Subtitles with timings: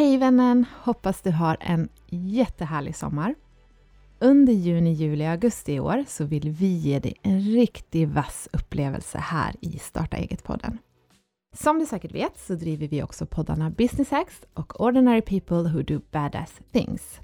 [0.00, 0.66] Hej vännen!
[0.82, 3.34] Hoppas du har en jättehärlig sommar.
[4.18, 8.48] Under juni, juli och augusti i år så vill vi ge dig en riktigt vass
[8.52, 10.78] upplevelse här i Starta eget-podden.
[11.56, 15.82] Som du säkert vet så driver vi också poddarna Business Hacks och Ordinary People Who
[15.82, 17.20] Do Badass Things.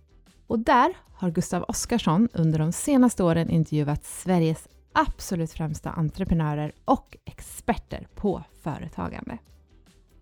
[0.46, 7.16] Och där har Gustav Oskarsson under de senaste åren intervjuat Sveriges absolut främsta entreprenörer och
[7.24, 9.38] experter på företagande.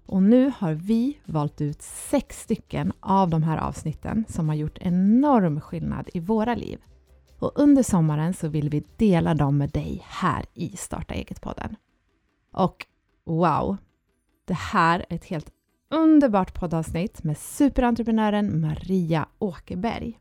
[0.06, 4.78] Och nu har vi valt ut sex stycken av de här avsnitten som har gjort
[4.80, 6.78] enorm skillnad i våra liv.
[7.38, 11.76] Och under sommaren så vill vi dela dem med dig här i Starta eget-podden.
[12.52, 12.86] Och
[13.24, 13.76] wow,
[14.44, 15.50] det här är ett helt
[15.90, 20.20] underbart poddavsnitt med superentreprenören Maria Åkerberg.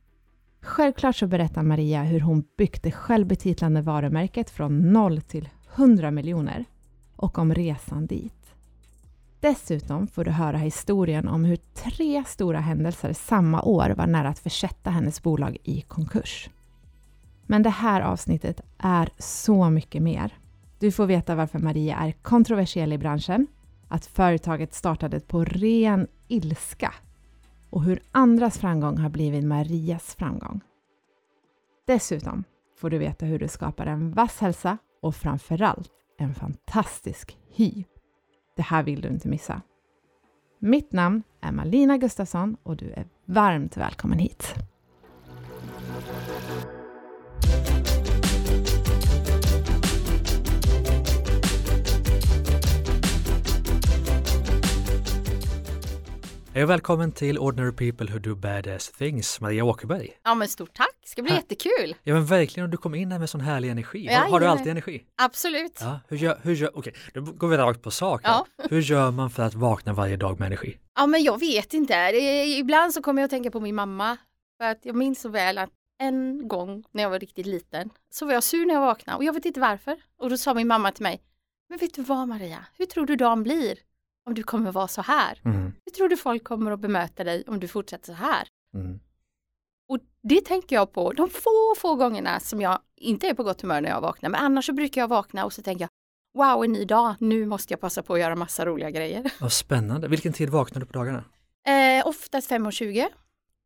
[0.62, 6.66] Självklart så berättar Maria hur hon byggt det självbetitlande varumärket från noll till 100 miljoner
[7.16, 8.43] och om resan dit.
[9.44, 14.40] Dessutom får du höra historien om hur tre stora händelser samma år var nära att
[14.40, 16.50] försätta hennes bolag i konkurs.
[17.48, 20.38] Men det här avsnittet är så mycket mer.
[20.80, 23.48] Du får veta varför Maria är kontroversiell i branschen,
[23.88, 26.94] att företaget startade på ren ilska
[27.70, 30.62] och hur andras framgång har blivit Marias framgång.
[31.88, 32.44] Dessutom
[32.78, 37.84] får du veta hur du skapar en vass hälsa och framförallt en fantastisk hy.
[38.56, 39.62] Det här vill du inte missa.
[40.59, 44.56] Mitt namn är Malina Gustafsson och du är varmt välkommen hit.
[56.54, 60.10] Hej och välkommen till Ordinary People Who Do Badass Things, Maria Åkerberg.
[60.23, 61.38] Ja men stort tack, det ska bli Ha.
[61.38, 61.96] jättekul.
[62.04, 64.08] Ja men verkligen, och du kom in här med sån härlig energi.
[64.08, 65.04] Har, Ja, har du alltid energi?
[65.16, 65.78] Absolut.
[65.82, 68.22] Ja, hur gör, hur gör, okej, då går vi rakt på sak.
[68.23, 68.32] här.
[68.58, 68.66] Ja.
[68.70, 70.78] Hur gör man för att vakna varje dag med energi?
[70.95, 71.94] Ja men jag vet inte,
[72.60, 74.18] ibland så kommer jag att tänka på min mamma.
[74.58, 78.26] För att jag minns så väl att en gång när jag var riktigt liten så
[78.26, 79.98] var jag sur när jag vaknade och jag vet inte varför.
[80.20, 81.22] Och då sa min mamma till mig,
[81.70, 83.77] men vet du vad Maria, hur tror du dagen blir
[84.26, 85.39] om du kommer vara så här?
[85.45, 88.48] Mm, Hur tror du folk kommer att bemöta dig om du fortsätter så här?
[88.73, 89.00] mm,
[89.93, 93.61] Och det tänker jag på de få, få gångerna som jag inte är på gott
[93.61, 94.30] humör när jag vaknar.
[94.30, 95.89] Men annars så brukar jag vakna och så tänker jag,
[96.37, 99.32] wow en ny dag, nu måste jag passa på att göra massa roliga grejer.
[99.39, 100.08] Vad spännande.
[100.08, 101.23] Vilken tid vaknar du på dagarna?
[101.67, 103.05] Eh, oftast 5.20,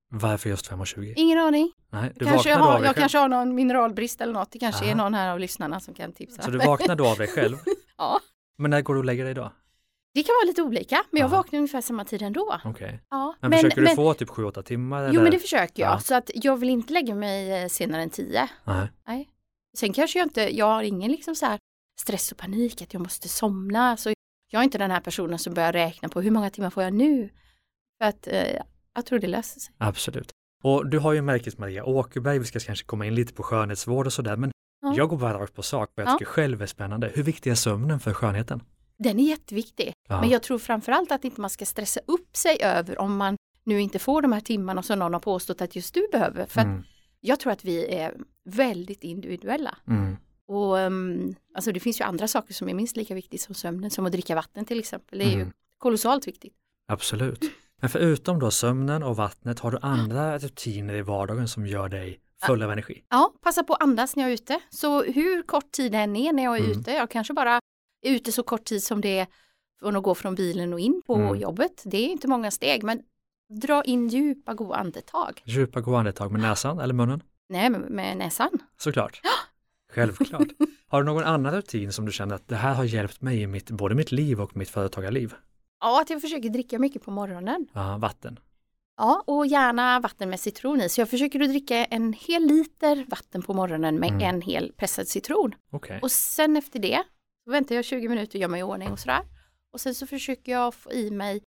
[0.09, 1.13] Varför just 5.20?
[1.17, 1.71] ingen aning.
[1.89, 2.93] Nej, du kanske jag har, jag själv.
[2.93, 4.51] kanske har någon mineralbrist eller något.
[4.51, 5.03] Det kanske är Aha.
[5.03, 6.41] någon här av lyssnarna som kan tipsa.
[6.41, 7.57] Så du vaknar då av dig själv?
[7.97, 8.19] Ja.
[8.57, 9.51] Men när går du och lägger dig då?
[10.17, 11.37] Det kan vara lite olika, men jag Aha.
[11.37, 12.59] vaknar ungefär samma tid ändå.
[12.65, 13.01] Okej.
[13.09, 13.35] Ja.
[13.41, 15.01] Men, försöker du få typ 7-8 timmar?
[15.03, 15.21] Jo eller?
[15.21, 15.99] men det försöker jag, Ja.
[15.99, 18.49] så att jag vill inte lägga mig eh, senare än 10.
[18.63, 18.87] Nej.
[19.07, 19.29] Nej.
[19.77, 21.59] Sen kanske jag inte, jag har ingen liksom så här
[22.01, 23.97] stress och panik att jag måste somna.
[23.97, 24.13] Så
[24.51, 26.93] jag är inte den här personen som börjar räkna på hur många timmar får jag
[26.93, 27.29] nu?
[28.01, 28.61] För att eh,
[28.93, 29.73] jag tror det löser sig.
[29.77, 30.31] Absolut.
[30.63, 34.05] Och du har ju märket Maria Åkerberg, vi ska kanske komma in lite på skönhetsvård
[34.07, 34.51] och sådär, men
[34.81, 34.93] Ja.
[34.97, 36.17] jag går bara rakt på sak, vad jag Ja.
[36.17, 37.11] tycker själv är spännande.
[37.15, 38.63] Hur viktig är sömnen för skönheten?
[38.99, 39.93] Den är jätteviktig.
[40.09, 40.21] Ja.
[40.21, 43.81] Men jag tror framförallt att inte man ska stressa upp sig över om man nu
[43.81, 46.45] inte får de här timmarna som någon har påstått att just du behöver.
[46.45, 46.83] För Mm,
[47.19, 48.15] jag tror att vi är
[48.45, 49.77] väldigt individuella.
[49.87, 53.55] mm, Och um, alltså det finns ju andra saker som är minst lika viktigt som
[53.55, 55.19] sömnen, som att dricka vatten till exempel.
[55.19, 55.51] Det är ju Mm.
[55.77, 56.53] kolossalt viktigt.
[56.87, 57.43] absolut.
[57.81, 62.19] Men förutom då sömnen och vattnet, har du andra rutiner i vardagen som gör dig
[62.45, 63.03] full av energi?
[63.09, 64.59] Ja, passa på att andas när jag är ute.
[64.69, 66.79] Så hur kort tid det än är när jag är Mm.
[66.79, 67.59] ute, jag kanske bara
[68.15, 69.27] ute så kort tid som det är
[69.79, 71.35] från att gå från bilen och in på Mm.
[71.35, 71.81] jobbet.
[71.85, 73.01] Det är inte många steg, men
[73.61, 75.41] dra in djupa goda andetag.
[75.45, 77.23] Djupa goda andetag med näsan eller munnen?
[77.49, 78.49] Nej, med, näsan.
[78.77, 79.21] Såklart.
[79.93, 80.47] Självklart.
[80.87, 83.47] Har du någon annan rutin som du känner att det här har hjälpt mig i
[83.47, 85.33] mitt, både mitt liv och mitt företagarliv?
[85.81, 87.67] Ja, att jag försöker dricka mycket på morgonen.
[87.73, 88.39] Ja, vatten.
[88.97, 90.89] Ja, och gärna vatten med citron i.
[90.89, 94.21] Så jag försöker att dricka en hel liter vatten på morgonen med Mm.
[94.35, 95.55] en hel pressad citron.
[95.71, 95.99] Okej.
[96.01, 97.03] Och sen efter det
[97.51, 99.21] väntar jag 20 minuter gör mig i ordning och sådär.
[99.73, 101.41] Och sen så försöker jag få i mig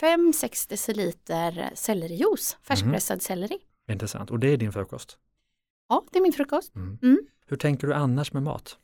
[0.00, 3.58] 5-6 deciliter sellerijuice, färskpressad selleri.
[3.90, 4.30] Intressant.
[4.30, 5.18] Och det är din frukost?
[5.88, 6.74] Ja, det är min frukost.
[6.74, 6.98] Mm.
[7.02, 7.18] Mm.
[7.46, 8.78] Hur tänker du annars med mat?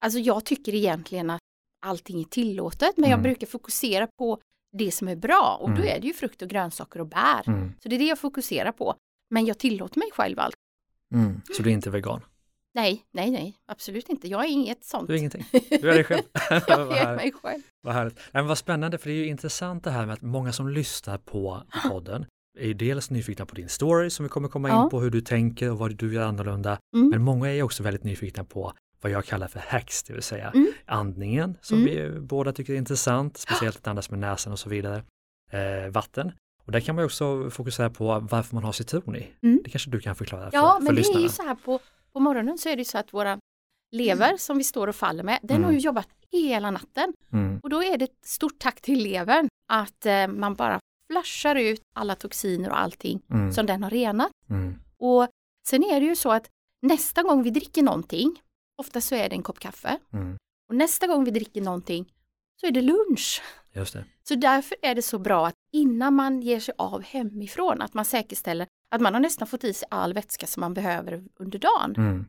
[0.00, 1.40] Alltså jag tycker egentligen att
[1.86, 3.22] allting är tillåtet, men jag Mm.
[3.22, 4.40] brukar fokusera på
[4.72, 5.88] det som är bra och då Mm.
[5.96, 7.42] är det ju frukt och grönsaker och bär.
[7.48, 7.72] Mm.
[7.82, 8.94] Så det är det jag fokuserar på.
[9.30, 10.54] Men jag tillåter mig själv allt.
[11.14, 11.40] Mm.
[11.56, 12.20] Så du är inte vegan?
[12.76, 14.28] Nej, nej, nej, absolut inte.
[14.28, 15.08] Jag är inget sånt.
[15.08, 15.44] Du är ingenting?
[15.70, 16.22] Du är dig själv?
[16.68, 17.62] jag är mig själv.
[17.82, 18.16] vad härligt.
[18.16, 20.68] Nej, men vad spännande, för det är ju intressant det här med att många som
[20.68, 22.26] lyssnar på podden
[22.58, 24.88] är ju dels nyfikna på din story som vi kommer komma in Ja.
[24.90, 26.78] på, hur du tänker och vad du gör annorlunda.
[26.96, 27.08] Mm.
[27.08, 30.50] Men många är också väldigt nyfikna på vad jag kallar för hacks, det vill säga
[30.50, 30.72] Mm.
[30.86, 31.90] andningen som Mm.
[32.14, 35.02] vi båda tycker är intressant, speciellt att andas med näsan och så vidare.
[35.52, 36.32] Eh, vatten
[36.66, 39.26] Och där kan man också fokusera på varför man har citron i.
[39.42, 39.60] Mm.
[39.64, 41.20] Det kanske du kan förklara för, Ja, för men det är lyssnarna.
[41.22, 41.80] ju så här på,
[42.16, 43.38] på morgonen så är det så att våra
[43.92, 45.64] lever som vi står och faller med, den Mm.
[45.64, 47.12] har ju jobbat hela natten.
[47.32, 47.60] Mm.
[47.62, 50.78] Och då är det ett stort tack till levern att eh, man bara
[51.12, 53.52] flashar ut alla toxiner och allting Mm.
[53.52, 54.30] som den har renat.
[54.50, 54.74] Mm.
[54.98, 55.28] Och
[55.68, 56.48] sen är det ju så att
[56.82, 58.42] nästa gång vi dricker någonting,
[58.82, 60.36] ofta så är det en kopp kaffe, Mm.
[60.68, 62.12] och nästa gång vi dricker någonting
[62.60, 63.42] så är det lunch.
[63.72, 64.04] Just det.
[64.28, 68.04] Så därför är det så bra att innan man ger sig av hemifrån, att man
[68.04, 71.94] säkerställer att man har nästan fått i sig all vätska som man behöver under dagen.
[71.96, 72.24] Mm.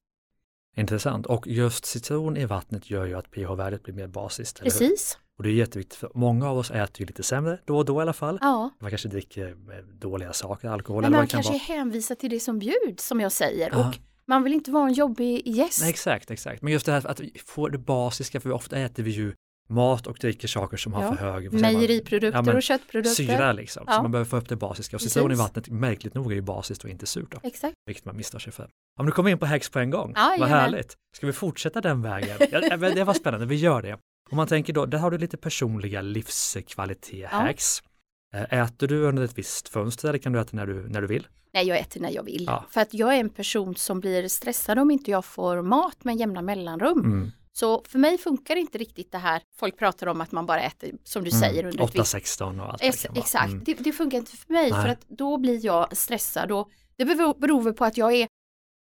[0.75, 1.25] Intressant.
[1.25, 4.61] Och just citron i vattnet gör ju att pH-värdet blir mer basiskt.
[4.61, 5.17] Precis.
[5.37, 7.99] Och det är jätteviktigt för många av oss äter ju lite sämre då och då
[7.99, 8.37] i alla fall.
[8.41, 8.69] Ja.
[8.79, 11.77] Man kanske dricker eh, dåliga saker, alkohol Men eller vad man det kan kanske vara.
[11.79, 13.87] hänvisar till det som bjuds som jag säger Ja.
[13.89, 13.95] och
[14.25, 15.81] man vill inte vara en jobbig gäst.
[15.81, 16.61] Nej, exakt, exakt.
[16.61, 19.33] Men just det här att får det basiska, för ofta äter vi ju
[19.67, 21.15] mat och dricker saker som har Ja.
[21.15, 21.61] för hög man?
[21.61, 23.23] Mejeriprodukter Ja, och köttprodukter.
[23.23, 23.85] syra liksom.
[23.85, 24.01] Så Ja.
[24.01, 24.95] man behöver få upp det basiska.
[24.97, 27.31] Och citron i vattnet, märkligt nog, är ju basiskt och inte surt.
[27.31, 27.73] Då, Exakt.
[27.85, 28.69] vilket man misstar sig för.
[28.97, 30.13] Men nu kommer in på hacks på en gång.
[30.15, 30.59] Ja, Vad jajamän.
[30.59, 30.93] härligt.
[31.17, 32.37] Ska vi fortsätta den vägen?
[32.51, 32.59] Ja,
[32.89, 33.93] det var spännande, vi gör det.
[34.31, 37.83] Om man tänker då, där har du lite personliga livskvalitet-hacks.
[38.33, 41.07] Eh, Äter du under ett visst fönster eller kan du äta när du, när du
[41.07, 41.27] vill?
[41.53, 42.51] Nej, jag äter när jag vill.
[42.69, 46.15] För att jag är en person som blir stressad om inte jag får mat med
[46.15, 46.99] jämna mellanrum.
[46.99, 47.31] Mm.
[47.59, 49.41] Så för mig funkar inte riktigt det här.
[49.55, 52.69] Folk pratar om att man bara äter, som du säger, under ett visst 8-16 och
[52.73, 53.63] allt vad det exakt, Mm.
[53.63, 54.81] det, det funkar inte för mig Nej.
[54.81, 58.27] för att då blir jag stressad och det beror, beror väl på att jag är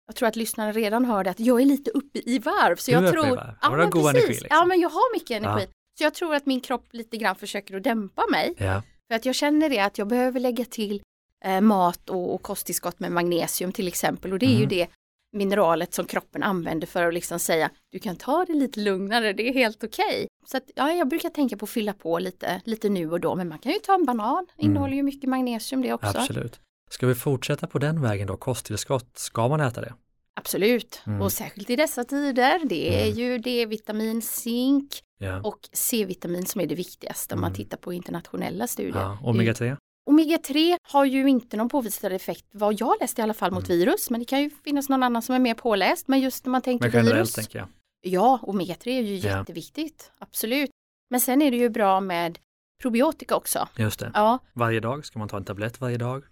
[0.07, 2.75] jag tror att lyssnarna redan hörde att jag är lite uppe i varv.
[2.75, 3.55] Så Du är jag uppe i tror, varv.
[3.61, 4.09] Ja, men precis.
[4.09, 4.47] energi, liksom.
[4.49, 5.65] Ja men jag har mycket energi.
[5.67, 5.73] Ja.
[5.97, 8.53] Så jag tror att min kropp lite grann försöker att dämpa mig.
[8.57, 11.01] Ja, För att jag känner det att jag behöver lägga till
[11.45, 14.33] eh, mat och, och kosttillskott med magnesium till exempel.
[14.33, 14.69] Och det är ju Mm.
[14.69, 14.87] det
[15.31, 19.49] mineralet som kroppen använder för att liksom säga du kan ta det lite lugnare, det
[19.49, 20.27] är helt okej.
[20.45, 23.35] Så att, ja, jag brukar tänka på att fylla på lite, lite nu och då,
[23.35, 26.07] men man kan ju ta en banan, innehåller ju mycket magnesium det också.
[26.07, 26.21] Mm.
[26.21, 26.59] absolut.
[26.91, 28.37] Ska vi fortsätta på den vägen då?
[28.37, 29.93] Kosttillskott, ska man äta det?
[30.33, 31.21] Absolut, Mm.
[31.21, 33.17] och särskilt i dessa tider, det är Mm.
[33.19, 35.41] ju D-vitamin, zink Ja.
[35.43, 37.55] och C-vitamin som är det viktigaste om man Mm.
[37.55, 39.01] tittar på internationella studier.
[39.01, 39.17] ja.
[39.23, 39.77] Omega-3?
[40.09, 43.79] Omega-3 har ju inte någon påvisad effekt, vad jag läst i alla fall, mot Mm.
[43.79, 46.51] virus, men det kan ju finnas någon annan som är mer påläst, men just när
[46.51, 47.33] man tänker Men generellt virus.
[47.33, 47.67] tänker jag.
[48.01, 49.37] Ja, omega-3 är ju Ja.
[49.37, 50.69] jätteviktigt, absolut.
[51.09, 52.39] Men sen är det ju bra med
[52.81, 53.67] probiotika också.
[53.77, 54.11] Just det.
[54.13, 56.23] Ja, Varje dag, ska man ta en tablett varje dag?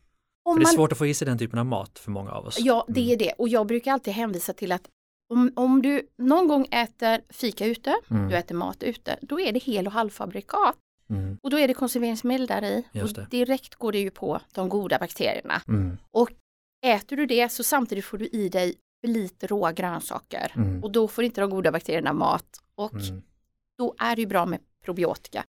[0.45, 2.31] om För det är svårt att få i sig den typen av mat för många
[2.31, 2.59] av oss.
[2.59, 3.13] ja, det Mm.
[3.13, 3.33] är det.
[3.37, 4.87] Och jag brukar alltid hänvisa till att
[5.33, 8.29] om, om du någon gång äter fika ute, Mm.
[8.29, 10.75] du äter mat ute, då är det hel och halvfabrikat.
[11.09, 11.37] Mm.
[11.43, 12.83] Och då är det konserveringsmedel där i.
[12.91, 15.61] Just Och direkt går det ju på de goda bakterierna.
[15.67, 15.97] Mm.
[16.85, 20.51] Äter du det så samtidigt får du i dig för lite råa grönsaker.
[20.55, 20.83] Mm.
[20.83, 22.61] Och då får inte de goda bakterierna mat.
[22.75, 23.21] Och Mm.
[23.77, 25.43] då är det ju bra med probiotika.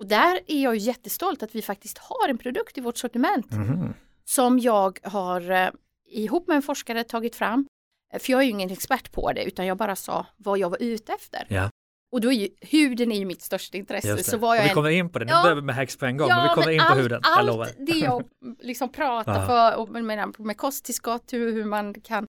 [0.00, 3.94] Och där är jag jättestolt att vi faktiskt har en produkt i vårt sortiment Mhm.
[4.24, 5.68] som jag har eh,
[6.10, 7.66] ihop med en forskare tagit fram.
[8.14, 10.70] Eh, För jag är ju ingen expert på det utan jag bara sa vad jag
[10.70, 11.46] var ute efter.
[11.50, 11.70] Ja.
[12.12, 14.24] Och då är ju huden är ju mitt största intresse.
[14.24, 15.42] Så Och jag vi än kommer in på det, nu Ja.
[15.42, 16.98] börjar vi med hacks på en gång, Ja, men vi kommer men in på allt,
[17.00, 17.64] huden, jag lovar.
[17.64, 18.24] Allt det jag
[18.60, 22.26] liksom pratar för, och med, med, kosttillskott, hur, hur man kan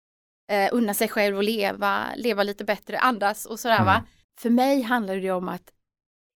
[0.53, 3.95] eh, unna sig själv och leva, leva lite bättre, andas och sådär va.
[3.95, 4.07] Mm.
[4.41, 5.73] För mig handlar det om att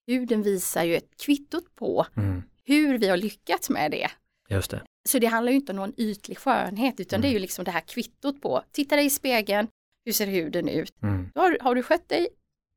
[0.06, 2.42] huden visar ju ett kvittot på Mm.
[2.64, 4.10] hur vi har lyckats med det.
[4.48, 4.82] Just det.
[5.08, 7.22] Så det handlar ju inte om någon ytlig skönhet utan Mm.
[7.22, 9.68] det är ju liksom det här kvittot på, titta dig i spegeln,
[10.04, 11.02] hur ser huden ut?
[11.02, 11.30] Mm.
[11.34, 12.28] Då har, har du skött dig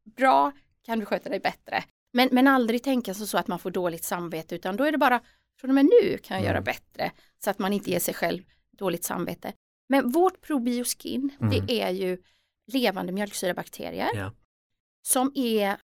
[0.05, 0.51] bra,
[0.83, 1.83] kan du sköta dig bättre.
[2.13, 4.97] Men, men aldrig tänka så, så att man får dåligt samvete utan då är det
[4.97, 5.21] bara
[5.59, 6.47] från och med nu kan jag Mm.
[6.53, 7.12] göra bättre
[7.43, 8.43] så att man inte ger sig själv
[8.77, 9.53] dåligt samvete.
[9.89, 11.50] Men vårt probioskin Mm.
[11.67, 12.17] det är ju
[12.71, 14.31] levande mjölksyrabakterier Ja.
[15.01, 15.77] som är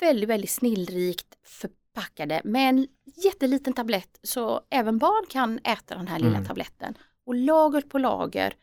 [0.00, 2.86] väldigt, väldigt snillrikt förpackade med en
[3.24, 6.44] jätteliten tablett så även barn kan äta den här lilla Mm.
[6.48, 6.94] tabletten.
[7.26, 8.54] Och lager på lager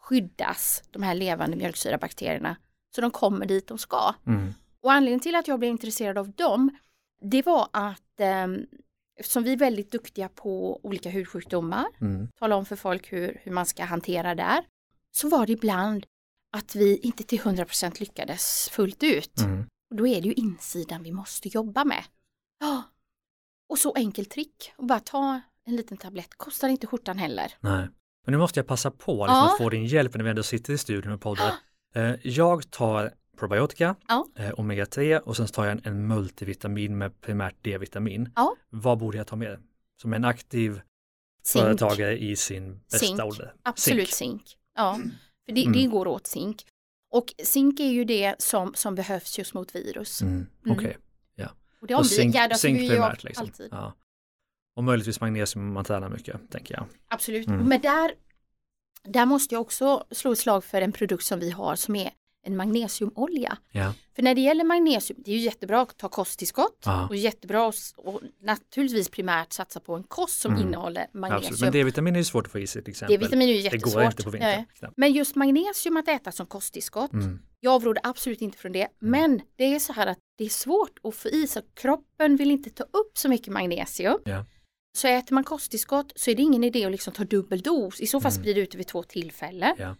[0.00, 2.56] skyddas de här levande mjölksyrabakterierna
[2.96, 4.14] så de kommer dit de ska.
[4.26, 4.54] Mm.
[4.82, 6.70] Och anledningen till att jag blev intresserad av dem
[7.22, 8.46] det var att eh,
[9.20, 12.28] eftersom vi är väldigt duktiga på olika hudsjukdomar, Mm.
[12.38, 14.64] tala om för folk hur, hur man ska hantera där,
[15.10, 16.06] så var det ibland
[16.52, 19.40] att vi inte till 100% lyckades fullt ut.
[19.40, 19.66] Mm.
[19.90, 22.04] Och då är det ju insidan vi måste jobba med.
[22.60, 22.82] Ja.
[23.68, 27.54] Och så enkelt trick, och bara ta en liten tablett, kostar inte skjortan heller.
[27.60, 27.88] Nej.
[28.24, 29.52] Men nu måste jag passa på liksom, Ja.
[29.52, 31.52] att få din hjälp när vi ändå sitter i studion och poddar.
[31.96, 34.26] Eh, Jag tar probiotika, Ja.
[34.36, 38.30] eh, omega-3 och sen tar jag en, en multivitamin med primärt D-vitamin.
[38.36, 38.56] Ja.
[38.70, 39.58] Vad borde jag ta med?
[40.02, 40.80] Som en aktiv
[41.42, 43.20] Zink, företagare i sin bästa Zink.
[43.20, 43.54] ålder.
[43.62, 44.40] absolut Zink.
[44.42, 44.56] zink.
[44.76, 44.98] Ja,
[45.46, 45.72] för det, Mm.
[45.72, 46.66] det går åt zink.
[47.10, 50.22] Och zink är ju det som, som behövs just mot virus.
[50.22, 50.46] Mm.
[50.64, 50.76] Mm.
[50.78, 50.96] Okej.
[51.80, 53.44] Och det Och zink, omgärdas zink vi primärt liksom.
[53.46, 53.68] alltid.
[53.70, 53.94] Ja.
[54.76, 56.86] Och möjligtvis magnesium om man tränar mycket, tänker jag.
[57.08, 57.64] Absolut, Mm.
[57.68, 58.14] men där,
[59.08, 62.10] där måste jag också slå ett slag för en produkt som vi har som är
[62.46, 63.58] en magnesiumolja.
[63.72, 67.06] Ja, För när det gäller magnesium, det är ju jättebra att ta kosttillskott Ja.
[67.08, 70.66] och jättebra att och naturligtvis primärt satsa på en kost som Mm.
[70.68, 71.20] innehåller absolut.
[71.20, 71.56] magnesium.
[71.60, 73.18] Men D-vitamin är ju svårt att få i sig till exempel.
[73.18, 73.94] D-vitamin är ju det jättesvårt.
[73.94, 74.64] går inte på vintern.
[74.82, 74.90] Nej.
[74.96, 77.38] Men just magnesium att äta som kosttillskott, Mm.
[77.60, 78.88] jag avråder absolut inte från det.
[78.98, 82.50] Men det är så här att det är svårt att få i sig, kroppen vill
[82.50, 84.18] inte ta upp så mycket magnesium.
[84.24, 84.44] Ja.
[84.96, 88.06] Så äter man kosttillskott så är det ingen idé att liksom ta dubbel dos, i
[88.06, 88.42] så fall Mm.
[88.42, 89.74] sprida ut det vid två tillfällen.
[89.78, 89.96] Ja.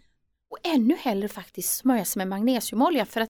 [0.49, 3.29] Och ännu hellre faktiskt smörja sig med magnesiumolja för att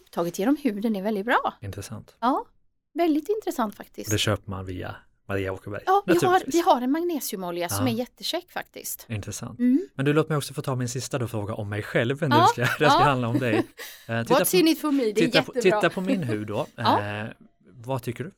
[0.00, 1.54] upptaget genom huden är väldigt bra.
[1.62, 2.16] Intressant.
[2.20, 2.46] Ja,
[2.94, 4.08] väldigt intressant faktiskt.
[4.08, 4.96] Och det köper man via
[5.28, 5.82] Maria Åkerberg.
[5.86, 7.92] Ja, vi har, vi har en magnesiumolja som Ja.
[7.92, 9.06] är jättecheck faktiskt.
[9.08, 9.58] Intressant.
[9.58, 9.88] Mm.
[9.94, 12.22] Men du, låt mig också få ta min sista då fråga om mig själv.
[12.22, 12.88] Nu Ja, ska, det ska ja.
[12.90, 13.54] handla om dig.
[13.56, 13.62] Eh,
[14.22, 15.80] titta, What's in it for me, det är titta, på, jättebra.
[15.80, 16.66] titta på min hud då.
[16.76, 17.04] Ja.
[17.20, 17.26] Eh,
[17.70, 18.30] vad tycker du?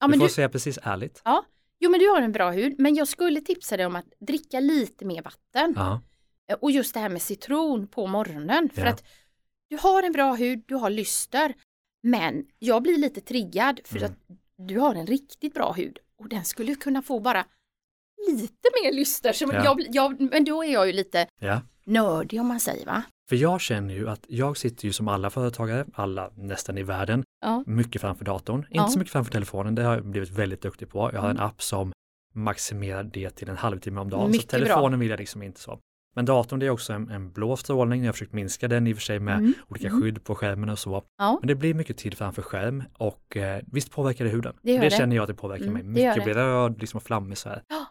[0.00, 1.22] ja, du får du, säga precis ärligt.
[1.80, 4.60] Jo men du har en bra hud, men jag skulle tipsa dig om att dricka
[4.60, 5.72] lite mer vatten.
[5.76, 6.00] Ja,
[6.48, 8.70] Eh, Och just det här med citron på morgonen.
[8.74, 8.88] För Ja.
[8.88, 9.04] att
[9.68, 11.54] du har en bra hud, du har lyster.
[12.02, 14.10] Men jag blir lite triggad för Mm.
[14.10, 14.18] att
[14.68, 15.98] du har en riktigt bra hud.
[16.18, 17.46] Och den skulle kunna få bara
[18.28, 19.32] lite mer lyster.
[19.32, 19.64] Så Ja.
[19.64, 21.26] jag, jag, men då är jag ju lite
[21.84, 23.02] nördig om man säger va?
[23.28, 27.24] För jag känner ju att jag sitter ju som alla företagare, alla nästan i världen,
[27.40, 27.62] Ja.
[27.66, 28.58] mycket framför datorn.
[28.58, 28.88] Inte Ja.
[28.88, 31.10] så mycket framför telefonen, det har jag blivit väldigt duktig på.
[31.12, 31.46] Jag har en Mm.
[31.48, 31.92] app som
[32.34, 34.30] maximerar det till en halvtimme om dagen.
[34.30, 35.78] Mycket så telefonen vill jag liksom inte så.
[36.14, 38.92] Men datorn det är också en, en blå strålning, jag har försökt minska den i
[38.92, 39.54] och för sig med Mm.
[39.68, 40.00] olika Mm.
[40.02, 41.02] skydd på skärmen och så.
[41.18, 41.36] Ja.
[41.40, 44.56] Men det blir mycket tid framför skärm och eh, visst påverkar det huden.
[44.62, 44.90] Det det det.
[44.90, 45.82] känner jag att det påverkar Mm, mig.
[46.06, 47.62] Mycket blir röd liksom flammig så här.
[47.68, 47.86] Ja,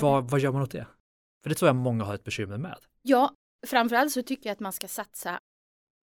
[0.00, 0.86] vad, vad gör man åt det?
[1.42, 2.76] För det tror jag många har ett bekymmer med.
[3.02, 3.30] Ja,
[3.66, 5.40] framförallt så tycker jag att man ska satsa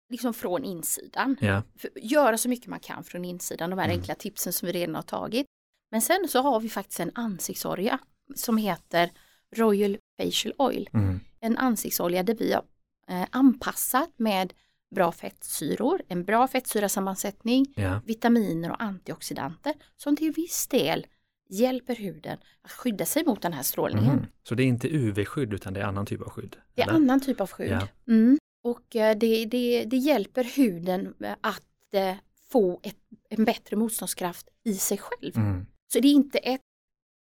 [0.09, 1.35] liksom från insidan.
[1.41, 3.99] Ja, För, göra så mycket man kan från insidan, de här Mm.
[3.99, 5.45] enkla tipsen som vi redan har tagit.
[5.91, 7.99] Men sen så har vi faktiskt en ansiktsolja
[8.35, 9.11] som heter
[9.55, 10.89] Royal Facial Oil.
[10.93, 11.19] mm.
[11.39, 12.63] En ansiktsolja där vi har
[13.07, 14.53] eh, anpassat med
[14.95, 18.01] bra fettsyror, en bra fettsyrasammansättning, ja.
[18.05, 21.07] vitaminer och antioxidanter som till viss del
[21.49, 24.15] hjälper huden att skydda sig mot den här strålningen.
[24.15, 24.25] Mhm.
[24.43, 26.55] Så det är inte UV-skydd utan det är annan typ av skydd?
[26.75, 26.95] Det är eller?
[26.95, 27.71] annan typ av skydd.
[27.71, 27.87] Ja.
[28.07, 28.37] Mm.
[28.63, 32.15] Och eh, det, det, det hjälper huden eh, att eh,
[32.51, 32.97] få ett,
[33.29, 35.37] en bättre motståndskraft i sig själv.
[35.37, 35.65] Mm.
[35.93, 36.61] Så det är inte ett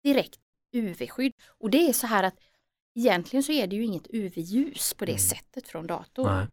[0.05, 0.37] direkt
[0.73, 1.33] UV-skydd.
[1.49, 2.35] Och det är så här att
[2.95, 5.19] egentligen så är det ju inget UV-ljus på det Mm.
[5.19, 6.27] sättet från datorn.
[6.27, 6.47] Nej,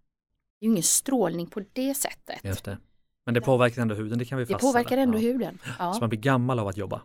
[0.60, 2.40] Det är ju ingen strålning på det sättet.
[2.44, 2.78] just det.
[3.26, 4.72] Men det påverkar ändå huden, det kan vi Det fastställa.
[4.74, 5.22] påverkar ändå ja.
[5.22, 5.58] huden.
[5.64, 5.98] Så Ja.
[6.00, 7.02] man blir gammal av att jobba.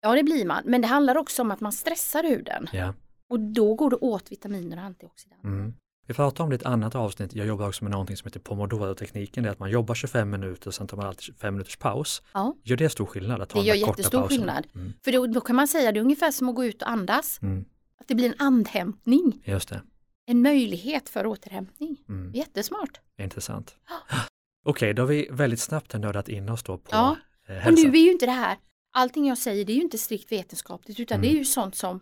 [0.00, 0.62] Ja, det blir man.
[0.66, 2.66] Men det handlar också om att man stressar huden.
[2.72, 2.94] Ja.
[3.30, 5.48] Och då går det åt vitaminer och antioxidanter.
[5.48, 5.74] Mm.
[6.06, 8.40] Vi pratade om det i ett annat avsnitt, jag jobbar också med någonting som heter
[8.40, 11.76] pomodoro-tekniken, det är att man jobbar 25 minuter och sen tar man alltid 25 minuters
[11.76, 12.22] paus.
[12.34, 12.54] Ja.
[12.62, 13.42] Gör det stor skillnad?
[13.42, 14.28] Att ta Det gör jättestor pauserna?
[14.28, 14.66] skillnad.
[14.74, 14.92] Mm.
[15.04, 17.38] För då, då kan man säga det är ungefär som att gå ut och andas.
[17.42, 17.64] Mm.
[18.00, 19.42] Att det blir en andhämtning.
[19.44, 19.82] Just det,
[20.26, 21.96] En möjlighet för återhämtning.
[22.08, 22.32] mm.
[22.34, 23.00] Jättesmart.
[23.18, 23.76] intressant.
[24.64, 27.16] Okej, då har vi väldigt snabbt nördat in oss då på Ja.
[27.48, 27.88] eh, Och hälsa.
[27.88, 28.56] nu är ju inte det här,
[28.98, 31.28] allting jag säger det är ju inte strikt vetenskapligt utan Mm.
[31.30, 32.00] det är ju sånt som,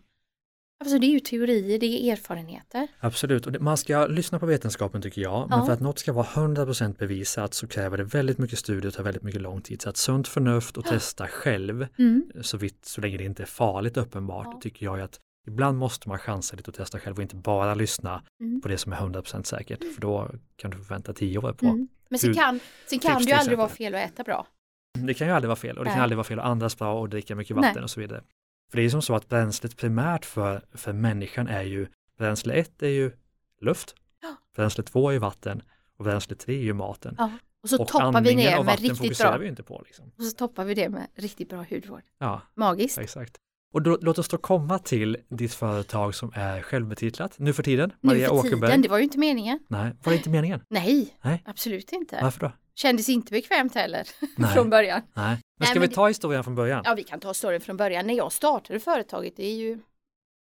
[0.85, 2.89] alltså det är ju teorier, det är erfarenheter.
[3.01, 5.67] Absolut, och det, man ska lyssna på vetenskapen tycker jag, men Ja.
[5.67, 9.03] för att något ska vara 100% bevisat så kräver det väldigt mycket studier och tar
[9.03, 9.83] väldigt mycket lång tid.
[9.83, 12.31] Så att sunt förnuft och testa själv, Mm.
[12.43, 14.61] så, vitt, så länge det inte är farligt uppenbart, Ja.
[14.63, 18.23] tycker jag att ibland måste man chansa lite och testa själv och inte bara lyssna
[18.41, 18.61] Mm.
[18.61, 21.67] på det som är 100% säkert, för då kan du förvänta 10 år på.
[21.67, 21.89] Mm.
[22.09, 24.47] Men sen kan, sen kan det ju aldrig vara fel att äta bra.
[24.97, 27.01] Det kan ju aldrig vara fel och det kan aldrig vara fel att andas bra
[27.01, 27.83] och dricka mycket vatten Nej.
[27.83, 28.23] och så vidare.
[28.71, 31.87] För det är som så att bränslet primärt för, för människan är ju,
[32.19, 33.13] bränsle 1 är ju
[33.61, 33.95] luft,
[34.57, 35.63] bränsle 2 är ju vatten
[35.97, 37.15] och bränsle 3 är ju maten.
[37.19, 37.31] Ja.
[37.63, 39.37] Och så och toppar vi och med riktigt bra.
[39.39, 39.83] vi inte på.
[39.87, 40.13] Liksom.
[40.19, 42.03] Och så toppar vi det med riktigt bra hudvård.
[42.19, 42.99] Ja, Magiskt.
[42.99, 43.37] exakt.
[43.73, 47.93] Och då, låt oss då komma till ditt företag som är självbetitlat nu för tiden,
[48.01, 48.71] Nu Maria för Åkerberg.
[48.71, 49.59] tiden, det var ju inte meningen.
[49.69, 50.61] Nej, var det inte meningen?
[50.69, 51.43] Nej, Nej.
[51.45, 52.19] absolut inte.
[52.23, 52.53] Varför då?
[52.77, 54.55] Kändes inte bekvämt heller Nej.
[54.55, 55.01] från början.
[55.15, 55.25] Nej.
[55.25, 56.83] Men Nej, ska men vi det- ta historien från början?
[56.85, 58.07] Ja, vi kan ta storyn från början.
[58.07, 59.79] När jag startade företaget, det är ju,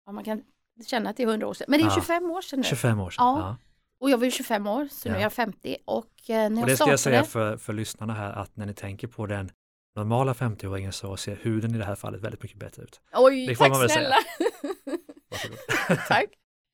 [0.06, 0.42] ja, man kan
[0.86, 1.94] känna att det är 100 år sedan, men det är Ja.
[1.94, 2.64] 25 år sedan nu.
[2.64, 3.24] 25 år sedan.
[3.26, 3.38] Ja.
[3.38, 3.56] Ja.
[4.00, 6.58] Och jag var ju 25 år, så nu är jag 50 och eh, när Och
[6.58, 9.26] jag det ska jag startade, säga för, för lyssnarna här att när ni tänker på
[9.26, 9.50] den
[9.96, 13.00] normala 50-åringen så ser huden i det här fallet väldigt mycket bättre ut.
[13.14, 14.16] oj, det tack snälla.
[16.08, 16.26] Tack.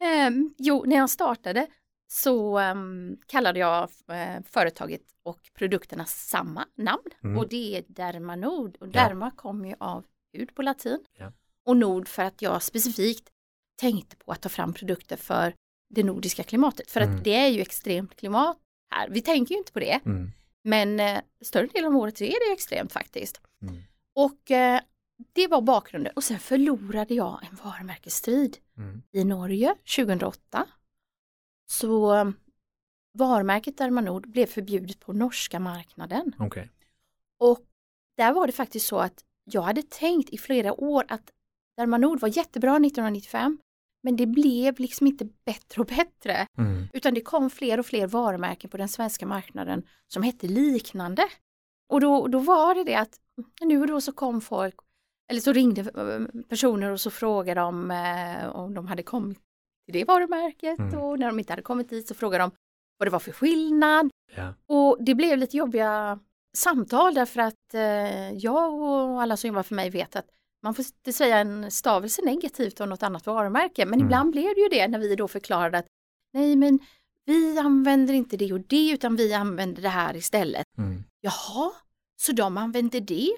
[0.05, 1.67] Ehm, jo, när jag startade
[2.13, 7.39] så ehm, kallade jag eh, företaget och produkterna samma namn Mm.
[7.39, 8.91] och det är Dermanod och Ja.
[8.93, 11.33] Derma kommer ju av hud på latin Ja.
[11.67, 13.29] och Nord för att jag specifikt
[13.81, 15.55] tänkte på att ta fram produkter för
[15.95, 17.17] det nordiska klimatet för Mm.
[17.17, 18.59] att det är ju extremt klimat
[18.91, 19.09] här.
[19.09, 20.31] Vi tänker ju inte på det Mm.
[20.63, 23.41] men eh, större delen av året är det extremt faktiskt.
[23.63, 23.75] Mm.
[24.15, 24.81] Och eh,
[25.33, 29.03] det var bakgrunden och sen förlorade jag en varumärkesstrid Mm.
[29.13, 30.67] i Norge 2008.
[31.71, 32.33] Så
[33.13, 36.33] varumärket Dermanord blev förbjudet på norska marknaden.
[36.39, 36.71] Okej.
[37.39, 37.61] Och
[38.17, 41.31] där var det faktiskt så att jag hade tänkt i flera år att
[41.77, 43.59] Dermanord var jättebra 1995
[44.03, 46.89] men det blev liksom inte bättre och bättre Mm.
[46.93, 51.23] utan det kom fler och fler varumärken på den svenska marknaden som hette liknande.
[51.89, 53.21] Och då, då var det det att
[53.65, 54.75] nu och då så kom folk,
[55.31, 55.85] eller så ringde
[56.49, 59.39] personer och så frågade de eh, om de hade kommit
[59.91, 60.99] det varumärket Mm.
[61.01, 62.51] och när de inte hade kommit dit så frågade de
[62.99, 64.11] vad det var för skillnad.
[64.37, 64.55] Ja.
[64.67, 66.19] Och det blev lite jobbiga
[66.57, 70.27] samtal därför att eh, jag och alla som jobbar för mig vet att
[70.63, 74.07] man får inte säga en stavelse negativt om något annat varumärke men Mm.
[74.07, 75.87] ibland blev det ju det när vi då förklarade att
[76.33, 76.79] nej men
[77.27, 80.67] vi använder inte det och det utan vi använder det här istället.
[80.79, 81.05] Mm.
[81.21, 81.71] Jaha,
[82.21, 83.31] så de använder det?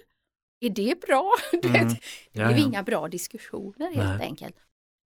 [0.61, 1.31] Är det bra?
[1.53, 1.73] Mm.
[1.73, 1.89] vet,
[2.33, 2.65] det Ja, blev ja.
[2.67, 4.27] inga bra diskussioner helt Nej.
[4.27, 4.57] enkelt.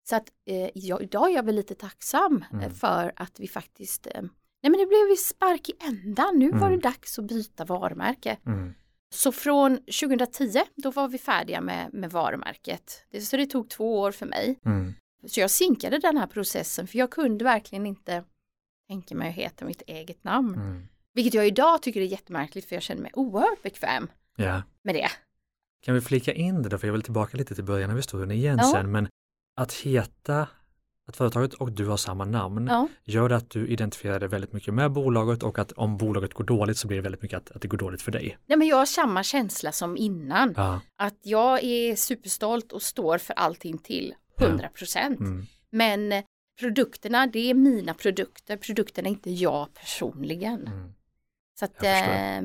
[0.08, 2.74] Så att eh, jag, idag är jag väl lite tacksam eh, Mm.
[2.74, 4.22] för att vi faktiskt, eh,
[4.62, 6.70] nej men det blev ju spark i ändan, nu var Mm.
[6.72, 8.36] det dags att byta varumärke.
[8.46, 8.74] Mm.
[9.14, 13.06] Så från 2010, då var vi färdiga med, med varumärket.
[13.10, 14.58] Det, så det tog två år för mig.
[14.66, 14.94] Mm.
[15.26, 18.24] Så jag sinkade den här processen för jag kunde verkligen inte
[18.88, 20.54] tänka mig att heta mitt eget namn.
[20.54, 20.86] Mm.
[21.14, 24.62] Vilket jag idag tycker är jättemärkligt för jag känner mig oerhört bekväm Ja.
[24.82, 25.08] med det.
[25.82, 28.30] Kan vi flika in det då, för jag vill tillbaka lite till början av historien
[28.30, 28.70] igen Ja.
[28.72, 29.08] sen, men
[29.54, 30.48] att heta,
[31.08, 34.74] att företaget och du har samma namn, Ja, gör att du identifierar dig väldigt mycket
[34.74, 37.62] med bolaget och att om bolaget går dåligt så blir det väldigt mycket att, att
[37.62, 38.38] det går dåligt för dig.
[38.46, 40.54] Nej, men jag har samma känsla som innan.
[40.56, 40.80] Ja.
[40.96, 45.20] Att jag är superstolt och står för allting till 100 procent.
[45.20, 45.46] Mm.
[45.70, 46.22] Men
[46.60, 48.56] produkterna, det är mina produkter.
[48.56, 50.66] Produkterna är inte jag personligen.
[50.66, 50.92] Mm.
[51.58, 51.98] Så att Jag
[52.36, 52.42] eh,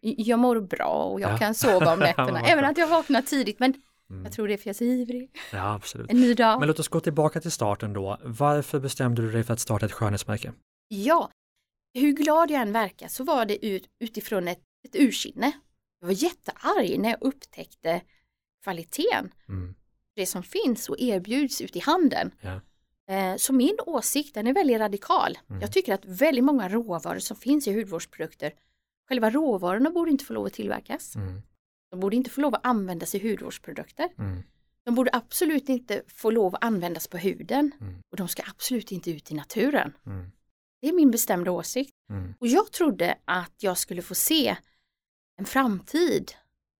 [0.00, 1.38] jag mår bra och jag Ja.
[1.38, 2.40] kan sova om Ja, nätterna.
[2.40, 3.58] även att jag vaknar tidigt.
[3.58, 3.74] Men
[4.10, 4.24] Mm.
[4.24, 5.30] jag tror det är för jag är så ivrig.
[5.52, 6.10] Ja, absolut.
[6.10, 6.58] En ny dag.
[6.60, 8.18] Men låt oss gå tillbaka till starten då.
[8.24, 10.52] Varför bestämde du dig för att starta ett skönhetsmärke?
[10.88, 11.30] Ja,
[11.94, 15.52] hur glad jag än verkar så var det ut, utifrån ett, ett ursinne.
[16.00, 18.00] Jag var jättearg när jag upptäckte
[18.62, 19.74] kvaliteten, Mm.
[20.16, 22.30] det som finns och erbjuds ute i handeln.
[22.40, 22.60] Ja.
[23.14, 25.38] Eh, Så min åsikt den är väldigt radikal.
[25.50, 25.60] Mm.
[25.62, 28.52] Jag tycker att väldigt många råvaror som finns i hudvårdsprodukter,
[29.08, 31.16] själva råvarorna borde inte få lov att tillverkas.
[31.16, 31.42] Mm.
[31.90, 34.08] De borde inte få lov att användas i hudvårdsprodukter.
[34.18, 34.42] Mm.
[34.84, 37.94] De borde absolut inte få lov att användas på huden Mm.
[38.10, 39.92] och de ska absolut inte ut i naturen.
[40.06, 40.30] Mm.
[40.80, 41.94] Det är min bestämda åsikt.
[42.10, 42.34] Mm.
[42.38, 44.56] Och jag trodde att jag skulle få se
[45.36, 46.32] en framtid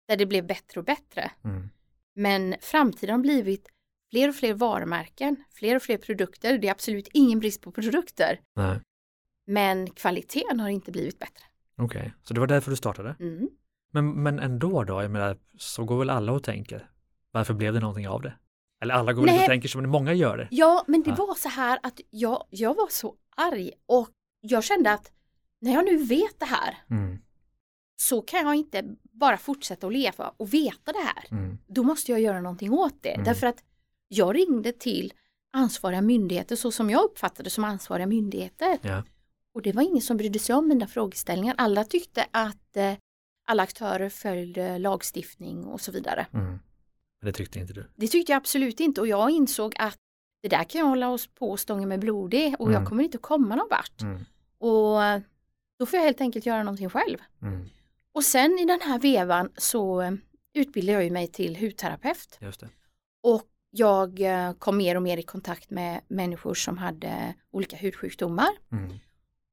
[0.09, 1.31] där det blev bättre och bättre.
[1.45, 1.69] Mm.
[2.15, 3.69] Men framtiden har blivit
[4.11, 6.59] fler och fler varumärken, fler och fler produkter.
[6.59, 8.41] Det är absolut ingen brist på produkter.
[8.57, 8.81] Nej,
[9.47, 11.45] Men kvaliteten har inte blivit bättre.
[11.77, 12.15] okej.
[12.23, 13.17] Så det var därför du startade?
[13.21, 13.49] Mm.
[14.05, 16.91] Men, men ändå då, jag menar, så går väl alla och tänker.
[17.33, 18.35] Varför blev det någonting av det?
[18.83, 19.45] Eller alla går inte Nej.
[19.45, 20.49] och tänker men många gör det.
[20.51, 21.17] Ja, men det Ja.
[21.27, 24.09] var så här att jag, jag var så arg och
[24.41, 25.13] jag kände att
[25.61, 27.19] när jag nu vet det här Mm.
[27.97, 31.25] så kan jag inte bara fortsätta att leva och veta det här.
[31.31, 31.59] Mm.
[31.67, 33.11] Då måste jag göra någonting åt det.
[33.15, 33.25] Mm.
[33.25, 33.65] Därför att
[34.09, 35.13] jag ringde till
[35.53, 38.79] ansvariga myndigheter så som jag uppfattade som ansvariga myndigheter.
[38.83, 39.03] Ja.
[39.55, 41.55] Och det var ingen som brydde sig om mina frågeställningar.
[41.59, 42.93] Alla tyckte att eh,
[43.49, 46.27] alla aktörer följde lagstiftning och så vidare.
[46.33, 46.47] Mm.
[47.21, 47.91] Men det tyckte inte du.
[47.97, 49.97] Det tyckte jag absolut inte och jag insåg att
[50.43, 52.81] det där kan jag hålla oss på stången med blod i och Mm.
[52.81, 54.03] jag kommer inte att komma någon vart.
[54.03, 54.25] Mm.
[54.59, 55.23] Och
[55.79, 57.19] då får jag helt enkelt göra någonting själv.
[57.43, 57.69] Mm.
[58.13, 60.13] Och sen i den här vevan så eh,
[60.55, 62.39] utbildade jag ju mig till hudterapeut.
[63.23, 68.49] Och jag eh, kom mer och mer i kontakt med människor som hade olika hudsjukdomar.
[68.73, 68.93] Mm.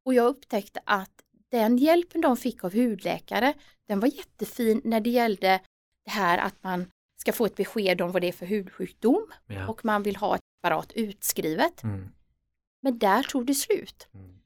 [0.06, 1.12] Och jag upptäckte att
[1.52, 3.54] den hjälpen de fick av hudläkare,
[3.88, 5.62] den var jättefin när det gällde
[6.06, 9.68] det här att man ska få ett besked om vad det är för hudsjukdom Ja.
[9.68, 11.84] och man vill ha ett preparat utskrivet.
[11.84, 12.10] Mm.
[12.82, 14.08] Men där tog det slut.
[14.14, 14.40] Mm.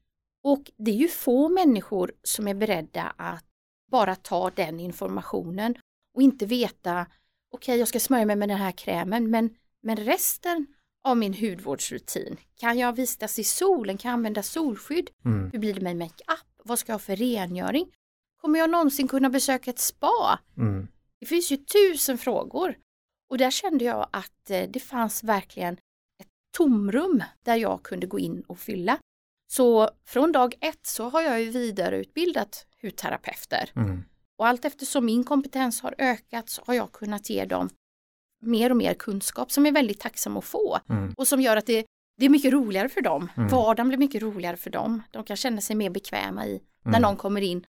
[0.44, 3.44] Och det är ju få människor som är beredda att
[3.90, 5.74] bara ta den informationen
[6.14, 7.06] och inte veta
[7.52, 10.66] okej jag ska smörja mig med den här krämen men, men resten
[11.04, 15.50] av min hudvårdsrutin, kan jag vistas i solen, kan jag använda solskydd, Mm.
[15.52, 17.86] hur blir det med makeup, vad ska jag ha för rengöring,
[18.40, 20.38] kommer jag någonsin kunna besöka ett spa?
[20.56, 20.88] Mm.
[21.20, 22.78] Det finns ju tusen frågor
[23.30, 25.74] och där kände jag att eh, det fanns verkligen
[26.20, 28.98] ett tomrum där jag kunde gå in och fylla.
[29.52, 34.02] Så från dag ett så har jag ju vidareutbildat hudterapeuter Mm.
[34.38, 37.68] och allt eftersom min kompetens har ökat så har jag kunnat ge dem
[38.42, 41.14] mer och mer kunskap som är väldigt tacksam att få Mm.
[41.16, 41.86] och som gör att det,
[42.20, 43.28] det är mycket roligare för dem.
[43.36, 43.48] Mm.
[43.48, 45.02] Vardagen blir mycket roligare för dem.
[45.10, 47.02] De kan känna sig mer bekväma i när Mm.
[47.02, 47.64] någon kommer in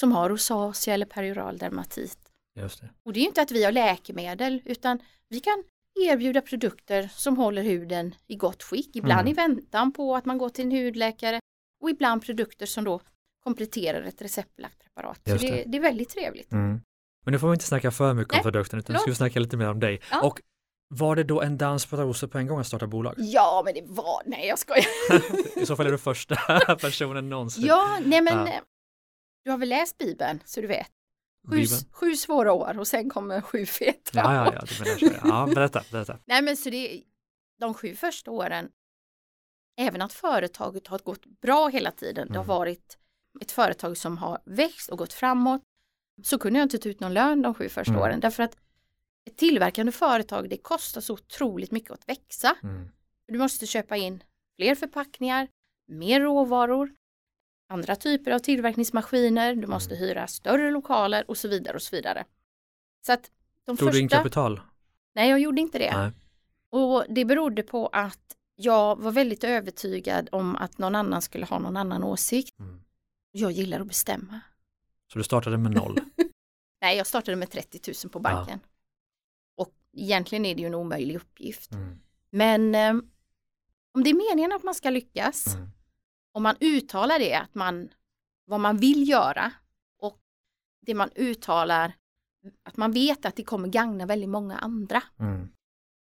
[0.00, 2.18] som har rosacea eller perioral dermatit
[2.60, 2.88] Just det.
[3.04, 5.64] Och det är inte att vi har läkemedel utan vi kan
[6.10, 8.96] erbjuda produkter som håller huden i gott skick.
[8.96, 9.32] Ibland Mm.
[9.32, 11.40] i väntan på att man går till en hudläkare
[11.82, 13.00] och ibland produkter som då
[13.44, 15.20] kompletterar ett receptbelagt preparat.
[15.24, 15.64] Just det, det.
[15.66, 16.52] det är väldigt trevligt.
[16.52, 16.80] Mm.
[17.24, 19.14] Men nu får vi inte snacka för mycket Nej, om produkten utan nu ska vi
[19.16, 20.00] snacka lite mer om dig.
[20.10, 20.22] Ja.
[20.26, 20.40] Och
[20.88, 23.14] var det då en dans på rosor på en gång att starta bolag?
[23.18, 24.86] Ja, men det var, nej jag skojar.
[25.62, 26.36] I så fall är du första
[26.80, 27.64] personen någonsin.
[27.66, 28.48] Ja, nej men Ja.
[28.48, 28.60] eh,
[29.44, 30.88] du har väl läst Bibeln så du vet.
[31.50, 35.28] Sju, sju svåra år och sen kommer sju feta Ja, ja, ja, du menar så.
[35.28, 36.18] Ja, berätta, berätta.
[36.26, 37.02] Nej men så det
[37.60, 38.68] de sju första åren,
[39.80, 42.56] även att företaget har gått bra hela tiden, det har Mm.
[42.56, 42.98] varit
[43.40, 45.62] ett företag som har växt och gått framåt,
[46.24, 48.02] så kunde jag inte ta ut någon lön de sju första Mm.
[48.02, 48.56] åren därför att
[49.28, 52.56] ett tillverkande företag det kostar så otroligt mycket att växa.
[52.62, 52.88] Mm.
[53.26, 54.22] Du måste köpa in
[54.56, 55.48] fler förpackningar,
[55.88, 56.94] mer råvaror,
[57.68, 60.08] andra typer av tillverkningsmaskiner, du måste Mm.
[60.08, 62.24] hyra större lokaler och så vidare och så vidare.
[63.06, 63.30] Så att
[63.64, 64.16] de Tog du in första...
[64.18, 64.60] kapital?
[65.14, 65.96] Nej, jag gjorde inte det.
[65.96, 66.10] Nej.
[66.70, 71.58] Och det berodde på att jag var väldigt övertygad om att någon annan skulle ha
[71.58, 72.58] någon annan åsikt.
[72.58, 72.80] Mm.
[73.30, 74.40] Jag gillar att bestämma.
[75.12, 75.98] Så du startade med noll?
[76.80, 78.58] Nej, jag startade med 30 000 på banken.
[78.64, 78.77] Och
[80.02, 81.72] egentligen är det ju en omöjlig uppgift.
[81.72, 81.98] Mm.
[82.30, 83.04] Men eh,
[83.94, 85.68] om det är meningen att man ska lyckas, Mm.
[86.32, 87.88] om man uttalar det, att man,
[88.44, 89.52] vad man vill göra
[90.00, 90.18] och
[90.86, 91.92] det man uttalar,
[92.62, 95.48] att man vet att det kommer gagna väldigt många andra, Mm.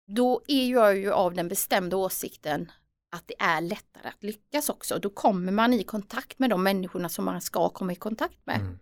[0.07, 2.73] då är jag ju av den bestämda åsikten
[3.11, 4.99] att det är lättare att lyckas också.
[4.99, 8.61] Då kommer man i kontakt med de människorna som man ska komma i kontakt med.
[8.61, 8.79] Mm.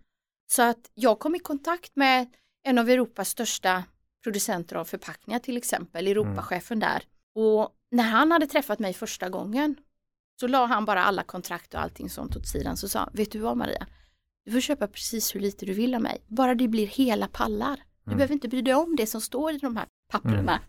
[0.47, 2.27] Så att jag kom i kontakt med
[2.63, 3.83] en av Europas största
[4.29, 7.03] producenter av förpackningar till exempel, Europachefen där.
[7.35, 9.75] Och när han hade träffat mig första gången
[10.39, 13.31] så la han bara alla kontrakt och allting sånt åt sidan så sa han, vet
[13.31, 13.87] du vad Maria,
[14.45, 17.75] du får köpa precis hur lite du vill av mig, bara det blir hela pallar.
[17.75, 18.17] Du Mm.
[18.17, 20.37] behöver inte bry dig om det som står i de här papperna.
[20.39, 20.59] Mm.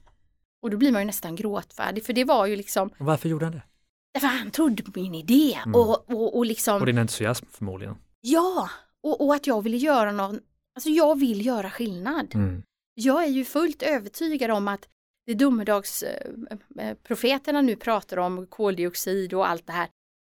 [0.63, 3.45] Och då blir man ju nästan gråtfärdig för det var ju liksom, Och varför gjorde
[3.47, 3.63] han det?
[4.15, 5.75] därför han trodde på min idé Mm.
[5.75, 7.97] och, och, och liksom Och din entusiasm förmodligen.
[8.21, 8.71] Ja,
[9.03, 10.41] och, och att jag ville göra någon,
[10.75, 12.35] alltså jag vill göra skillnad.
[12.99, 14.89] Jag är ju fullt övertygad om att
[15.27, 19.89] det domedagsprofeterna nu pratar om koldioxid och allt det här.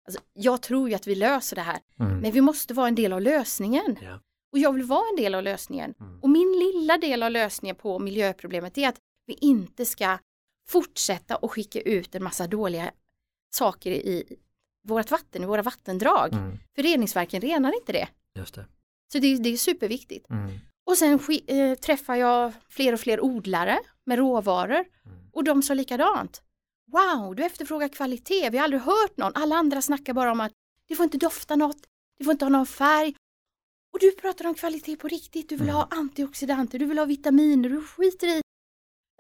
[0.08, 2.20] Alltså, jag tror ju att vi löser det här, Mm.
[2.20, 3.98] men vi måste vara en del av lösningen.
[4.02, 4.20] Ja.
[4.52, 5.94] Och jag vill vara en del av lösningen.
[6.00, 6.20] Mm.
[6.22, 10.18] Och min lilla del av lösningen på miljöproblemet är att vi inte ska
[10.70, 12.92] fortsätta och skicka ut en massa dåliga
[13.56, 14.38] saker i
[14.88, 16.34] vårt vatten, i våra vattendrag.
[16.34, 16.58] Mm.
[16.76, 18.08] För reningsverken renar inte det.
[18.36, 18.66] Just det.
[19.12, 20.30] Så det, det är superviktigt.
[20.30, 20.52] Mm.
[20.88, 25.18] Och sen eh, träffar jag fler och fler odlare med råvaror Mm.
[25.34, 26.42] och de sa likadant.
[26.92, 29.32] Wow, du efterfrågar kvalitet, vi har aldrig hört någon.
[29.36, 30.52] Alla andra snackar bara om att
[30.88, 31.78] det får inte dofta något,
[32.18, 33.16] det får inte ha någon färg.
[33.94, 35.76] Och du pratar om kvalitet på riktigt, du vill Mm.
[35.76, 38.42] ha antioxidanter, du vill ha vitaminer, du skiter i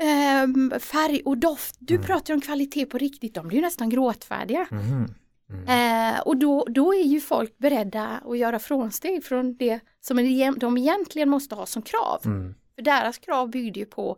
[0.03, 1.75] ehm, färg och doft.
[1.79, 2.05] Du Mm.
[2.07, 4.67] pratar om kvalitet på riktigt, de blir ju nästan gråtfärdiga.
[4.71, 5.13] Mm.
[5.49, 6.13] Mm.
[6.15, 10.17] Eh, och då, då är ju folk beredda att göra frånsteg från det som
[10.57, 12.21] de egentligen måste ha som krav.
[12.25, 12.55] Mm.
[12.75, 14.11] För deras krav byggde ju på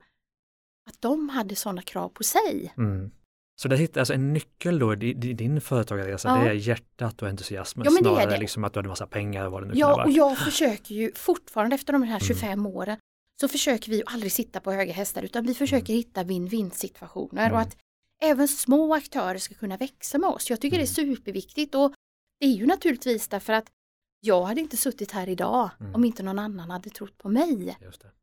[0.90, 2.74] att de hade sådana krav på sig.
[2.78, 3.12] Mm.
[3.62, 6.44] Så det hittar alltså en nyckel då i di- din företagarresa, Ja.
[6.44, 8.38] det är hjärtat och entusiasmen Ja, men det snarare det.
[8.38, 11.12] liksom att du hade massa pengar och vad det nu Ja, och jag försöker ju
[11.16, 12.20] fortfarande efter de här Mm.
[12.20, 12.98] 25 åren
[13.42, 17.54] så försöker vi aldrig sitta på höga hästar utan vi försöker hitta win-win situationer Mm.
[17.54, 17.78] och att
[18.24, 20.50] även små aktörer ska kunna växa med oss.
[20.50, 21.94] Jag tycker det är superviktigt och
[22.40, 23.66] det är ju naturligtvis därför att
[24.20, 25.96] jag hade inte suttit här idag Mm.
[25.96, 27.78] om inte någon annan hade trott på mig.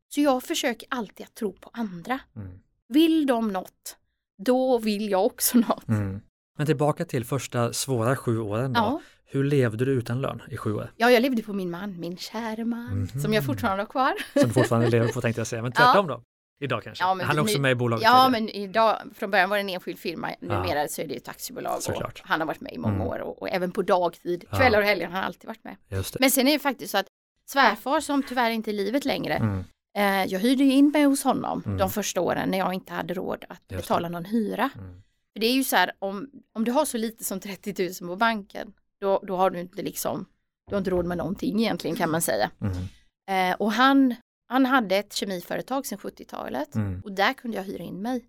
[0.09, 2.19] Så jag försöker alltid att tro på andra.
[2.35, 2.59] Mm.
[2.87, 3.97] Vill de något,
[4.37, 5.87] då vill jag också något.
[5.87, 6.21] Mm.
[6.57, 8.79] Men tillbaka till första svåra sju åren då.
[8.79, 9.01] Ja.
[9.25, 10.91] Hur levde du utan lön i sju år?
[10.97, 13.21] ja, jag levde på min man, min kära man, Mhm.
[13.21, 14.13] som jag fortfarande har kvar.
[14.33, 15.81] Som du fortfarande lever på tänkte jag säga, men Ja.
[15.83, 16.21] tvärtom då?
[16.59, 17.03] Idag kanske?
[17.03, 18.29] Ja, men han är också med i bolaget Ja, tidigare.
[18.31, 21.83] men idag, från början var det en enskild firma, numera så är det ett aktiebolag
[21.83, 22.19] Såklart.
[22.21, 23.07] och han har varit med i många Mm.
[23.07, 24.57] år och, och även på dagtid, Ja.
[24.57, 25.75] kvällar och helger har han alltid varit med.
[25.89, 26.19] Just.
[26.19, 27.07] Men sen är det faktiskt så att
[27.49, 29.63] svärfar som tyvärr inte är i livet längre, Mm.
[29.97, 31.77] eh, jag hyrde ju in mig hos honom Mm.
[31.77, 33.75] de första åren när jag inte hade råd att det.
[33.75, 34.69] betala någon hyra.
[34.75, 35.01] Mm.
[35.33, 38.09] För det är ju så här, om, om du har så lite som 30 000
[38.09, 40.25] på banken, då, då har du inte liksom,
[40.69, 42.51] du har inte råd med någonting egentligen kan man säga.
[42.61, 43.51] Mm.
[43.51, 44.15] Eh, och han,
[44.47, 47.01] han hade ett kemiföretag sedan 70-talet Mm.
[47.01, 48.25] och där kunde jag hyra in mig.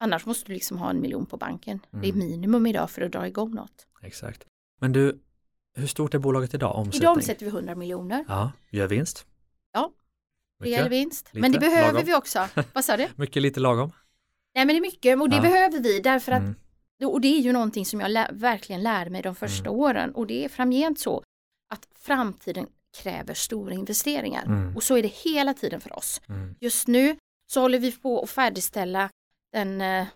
[0.00, 1.80] Annars måste du liksom ha en miljon på banken.
[1.90, 2.18] Det är Mm.
[2.28, 3.86] minimum idag för att dra igång något.
[4.02, 4.44] Exakt.
[4.80, 5.20] Men du,
[5.74, 6.76] hur stort är bolaget idag?
[6.76, 7.02] Omsättning?
[7.02, 8.24] Idag omsätter vi 100 miljoner.
[8.28, 9.26] Ja, gör vinst?
[9.72, 9.92] Ja.
[10.60, 11.26] Rejäl vinst.
[11.34, 11.40] Lite?
[11.40, 12.06] Men det behöver Lagom?
[12.06, 12.48] vi också.
[12.72, 13.08] Vad sa du?
[13.16, 13.92] Mycket, lite lagom?
[14.54, 15.42] Nej men det är mycket och det Ja.
[15.42, 16.54] behöver vi därför att Mm.
[17.12, 19.80] och det är ju någonting som jag lä- verkligen lär mig de första Mm.
[19.80, 21.22] åren och det är framgent så
[21.70, 22.66] att framtiden
[23.02, 24.44] kräver stora investeringar.
[24.44, 24.76] Mm.
[24.76, 26.20] Och så är det hela tiden för oss.
[26.28, 26.54] Mm.
[26.60, 29.10] Just nu så håller vi på att färdigställa
[29.52, 30.06] den eh,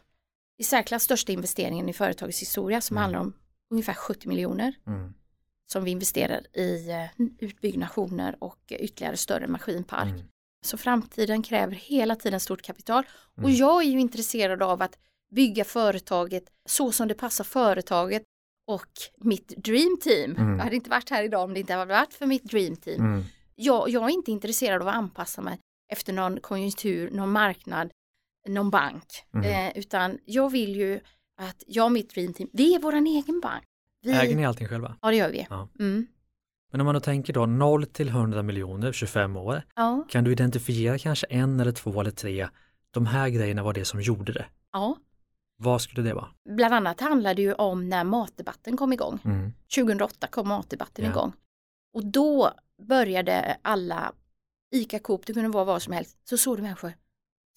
[0.58, 3.02] i särklass största investeringen i företagets historia som Mm.
[3.02, 3.32] handlar om
[3.70, 5.14] ungefär 70 miljoner Mm.
[5.72, 7.06] som vi investerar i eh,
[7.38, 10.08] utbyggnationer och ytterligare större maskinpark.
[10.10, 10.26] Mm.
[10.66, 13.04] Så framtiden kräver hela tiden stort kapital
[13.36, 13.54] och Mm.
[13.56, 14.98] jag är ju intresserad av att
[15.34, 18.22] bygga företaget så som det passar företaget
[18.74, 20.36] och mitt dream team.
[20.36, 20.56] Mm.
[20.56, 23.00] Jag hade inte varit här idag om det inte hade varit för mitt dream team.
[23.00, 23.24] Mm.
[23.54, 25.58] Jag, jag är inte intresserad av att anpassa mig
[25.92, 27.90] efter någon konjunktur, någon marknad,
[28.48, 29.04] någon bank.
[29.34, 29.66] Mm.
[29.68, 31.00] Eh, utan jag vill ju
[31.40, 33.64] att jag och mitt dream team, vi är våran egen bank.
[34.02, 34.96] Vi, Äger ni allting själva?
[35.02, 35.46] Ja det gör vi.
[35.50, 35.68] Ja.
[35.78, 36.06] Mm.
[36.72, 40.06] Men om man då tänker då 0 till 100 miljoner, 25 år, Ja.
[40.08, 42.48] kan du identifiera kanske en eller två eller tre,
[42.90, 44.46] de här grejerna var det som gjorde det?
[44.72, 44.96] ja.
[45.62, 46.28] Vad skulle det vara?
[46.48, 49.18] Bland annat handlar det ju om när matdebatten kom igång.
[49.24, 49.52] Mm.
[49.74, 51.10] 2008 kom matdebatten Ja.
[51.10, 51.32] igång.
[51.94, 54.12] Och då började alla,
[54.74, 56.92] ICA Coop, det kunde vara vad som helst, så såg du människor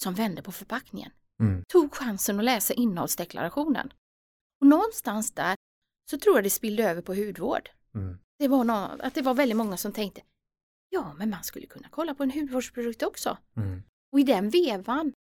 [0.04, 1.12] som vände på förpackningen.
[1.40, 1.64] Mm.
[1.68, 3.94] Tog chansen att läsa innehållsdeklarationen.
[4.62, 5.56] Och någonstans där
[6.10, 7.70] så tror jag det spillde över på hudvård.
[7.96, 8.18] Mm.
[8.40, 10.22] Det var nå- att det var väldigt många som tänkte,
[10.90, 13.38] ja men man skulle kunna kolla på en hudvårdsprodukt också.
[13.58, 13.84] Mm.
[14.12, 15.14] Och i den vevan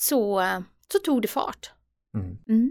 [0.00, 0.42] så,
[0.92, 1.72] så tog det fart.
[2.16, 2.38] Mm.
[2.48, 2.70] Mm.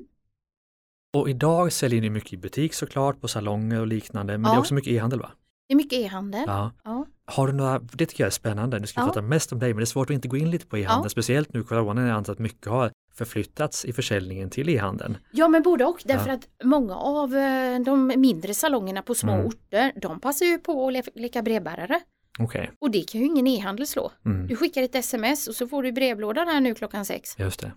[1.13, 4.55] Och idag säljer ni mycket i butik såklart, på salonger och liknande, men det Ja.
[4.55, 5.31] är också mycket e-handel va?
[5.67, 6.43] Det är mycket e-handel.
[6.47, 6.71] Ja.
[6.83, 7.05] Ja.
[7.25, 9.07] Har du några, det tycker jag är spännande, nu ska vi Ja.
[9.07, 11.05] prata mest om dig, men det är svårt att inte gå in lite på e-handel,
[11.05, 11.09] Ja.
[11.09, 15.17] speciellt nu corona, jag antar att mycket har förflyttats i försäljningen till e-handeln.
[15.31, 16.33] Ja men både och därför Ja.
[16.33, 19.45] att många av eh, de mindre salongerna på små Mm.
[19.45, 21.99] orter de passar ju på att le- leka brevbärare
[22.39, 24.11] Okej, och det kan ju ingen e-handel slå.
[24.25, 24.47] mm.
[24.47, 27.35] Du skickar ett sms och så får du brevlådan här nu klockan sex.
[27.39, 27.71] just det.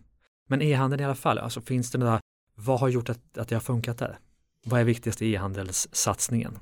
[0.52, 2.20] Men e-handeln i alla fall, alltså finns det några,
[2.54, 4.18] vad har gjort att, att det har funkat där?
[4.64, 6.58] Vad är viktigast i e-handelssatsningen?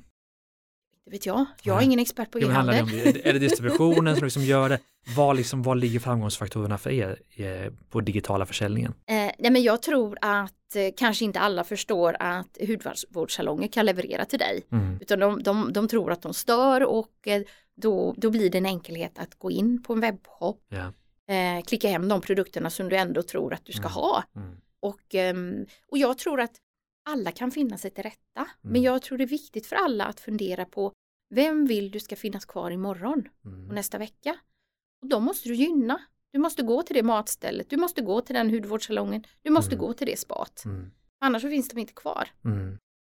[1.05, 1.85] Det vet jag, jag är Nej.
[1.85, 2.87] ingen expert på e-handel.
[2.87, 4.79] det- är det distributionen som liksom gör det?
[5.17, 8.93] Vad, liksom, vad ligger framgångsfaktorerna för er eh, på digitala försäljningen?
[9.05, 14.25] Eh, nej men jag tror att eh, kanske inte alla förstår att hudvårdssalonger kan leverera
[14.25, 14.63] till dig.
[14.71, 14.97] Mm.
[15.01, 17.41] Utan de, de, de tror att de stör och eh,
[17.75, 20.93] då, då blir det en enkelhet att gå in på en webbshop, Ja.
[21.31, 23.91] Eh, klicka hem de produkterna som du ändå tror att du ska Mm.
[23.91, 24.23] ha.
[24.35, 24.57] Mm.
[24.79, 26.55] Och, ehm, och jag tror att
[27.09, 28.47] alla kan finna sig till rätta.
[28.61, 28.83] Men Mm.
[28.83, 30.91] jag tror det är viktigt för alla att fundera på
[31.35, 33.67] vem vill du ska finnas kvar imorgon och Mm.
[33.75, 34.35] nästa vecka?
[35.01, 36.01] Och då måste du gynna.
[36.31, 39.85] Du måste gå till det matstället, du måste gå till den hudvårdssalongen, du måste Mm.
[39.87, 40.63] gå till det spat.
[41.21, 42.29] Annars så finns de inte kvar.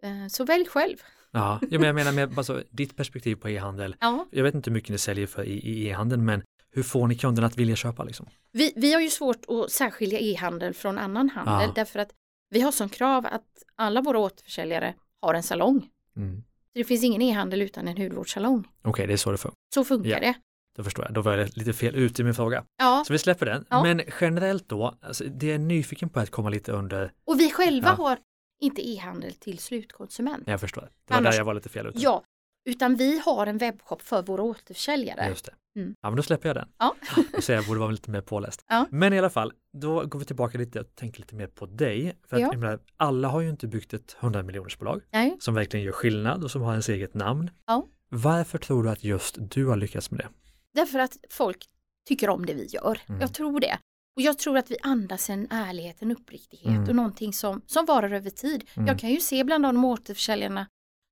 [0.02, 0.96] Eh, Så välj själv.
[1.30, 3.96] Ja, men jag menar med alltså, ditt perspektiv på e-handel.
[4.00, 4.26] Ja.
[4.30, 6.42] Jag vet inte hur mycket ni säljer för i, i e-handeln, men
[6.76, 8.26] hur får ni kunderna att vilja köpa liksom?
[8.52, 11.72] Vi, vi har ju svårt att särskilja e-handel från annan handel Ja.
[11.74, 12.10] därför att
[12.50, 15.88] vi har som krav att alla våra återförsäljare har en salong.
[16.16, 16.42] Mm.
[16.42, 18.68] Så det finns ingen e-handel utan en hudvårdssalong.
[18.82, 19.56] Okej, det är så det funkar.
[19.74, 20.20] Så funkar Ja.
[20.20, 20.34] det.
[20.76, 21.14] Då förstår jag.
[21.14, 22.64] Då var jag lite fel ute i min fråga.
[22.78, 23.64] Ja, Så vi släpper den.
[23.70, 23.82] Ja.
[23.82, 27.50] Men generellt då, alltså, det jag är nyfiken på att komma lite under, och vi
[27.50, 28.04] själva Ja.
[28.04, 28.18] har
[28.60, 30.42] inte e-handel till slutkonsument.
[30.46, 30.80] jag förstår.
[30.82, 31.98] Det var Annars- där jag var lite fel ute.
[31.98, 32.22] Ja,
[32.66, 35.28] utan vi har en webbshop för våra återförsäljare.
[35.28, 35.52] Just det.
[35.80, 35.94] Mm.
[36.02, 36.68] Ja, men då släpper jag den.
[36.78, 36.94] Ja.
[37.32, 38.64] Jag säger jag borde vara lite mer påläst.
[38.68, 38.86] Ja.
[38.90, 42.16] Men i alla fall, då går vi tillbaka lite och tänker lite mer på dig.
[42.28, 42.48] För att, Ja.
[42.52, 45.36] jag menar, alla har ju inte byggt ett 100 miljonersbolag Nej.
[45.40, 47.50] som verkligen gör skillnad och som har ens eget namn.
[47.66, 47.86] Ja.
[48.08, 50.28] Varför tror du att just du har lyckats med det?
[50.74, 51.64] Därför att folk
[52.08, 52.98] tycker om det vi gör.
[53.08, 53.20] Mm.
[53.20, 53.78] Jag tror det.
[54.16, 56.88] Och jag tror att vi andas en ärlighet, en uppriktighet Mm.
[56.88, 58.64] och någonting som, som varar över tid.
[58.74, 58.86] Mm.
[58.86, 60.66] Jag kan ju se bland de återförsäljarna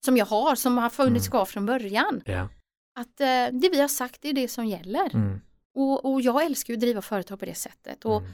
[0.05, 1.31] som jag har, som har funnits Mm.
[1.31, 2.49] kvar från början, Ja.
[2.97, 5.15] att eh, det vi har sagt är det som gäller.
[5.15, 5.41] Mm.
[5.75, 8.05] Och, och jag älskar ju att driva företag på det sättet.
[8.05, 8.33] Och Mm.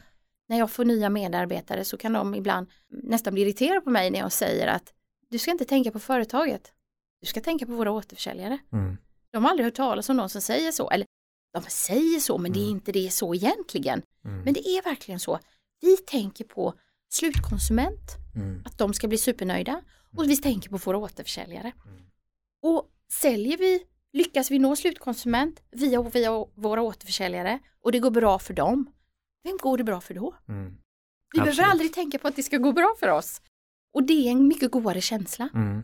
[0.48, 4.18] när jag får nya medarbetare så kan de ibland nästan bli irriterade på mig när
[4.18, 4.92] jag säger att
[5.30, 6.72] du ska inte tänka på företaget.
[7.20, 8.58] Du ska tänka på våra återförsäljare.
[8.72, 8.96] Mm.
[9.32, 10.90] De har aldrig hört talas om någon som säger så.
[10.90, 11.06] Eller
[11.52, 12.76] de säger så men det är Mm.
[12.76, 14.02] inte det så egentligen.
[14.24, 14.42] Mm.
[14.42, 15.38] Men det är verkligen så.
[15.80, 16.74] Vi tänker på
[17.12, 18.16] slutkonsument,
[18.64, 19.82] att de ska bli supernöjda
[20.16, 21.72] och vi tänker på våra återförsäljare.
[21.86, 22.02] Mm.
[22.62, 28.38] Och säljer vi, lyckas vi nå slutkonsument via, via våra återförsäljare och det går bra
[28.38, 28.92] för dem,
[29.42, 30.34] vem går det bra för då?
[30.48, 30.76] Mm.
[31.32, 31.70] Vi behöver Absolut.
[31.70, 33.42] aldrig tänka på att det ska gå bra för oss.
[33.94, 35.48] Och det är en mycket godare känsla.
[35.54, 35.82] Mm.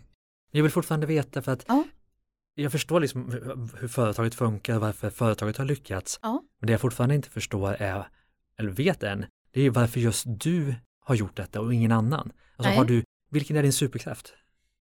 [0.51, 1.85] Jag vill fortfarande veta för att Ja.
[2.55, 3.31] jag förstår liksom
[3.81, 6.19] hur, företaget funkar, varför företaget har lyckats.
[6.23, 6.43] Ja.
[6.59, 8.09] Men det jag fortfarande inte förstår är,
[8.59, 12.33] eller vet än, det är varför just du har gjort detta och ingen annan.
[12.57, 12.77] Alltså Nej.
[12.77, 14.35] har du, vilken är din superkraft?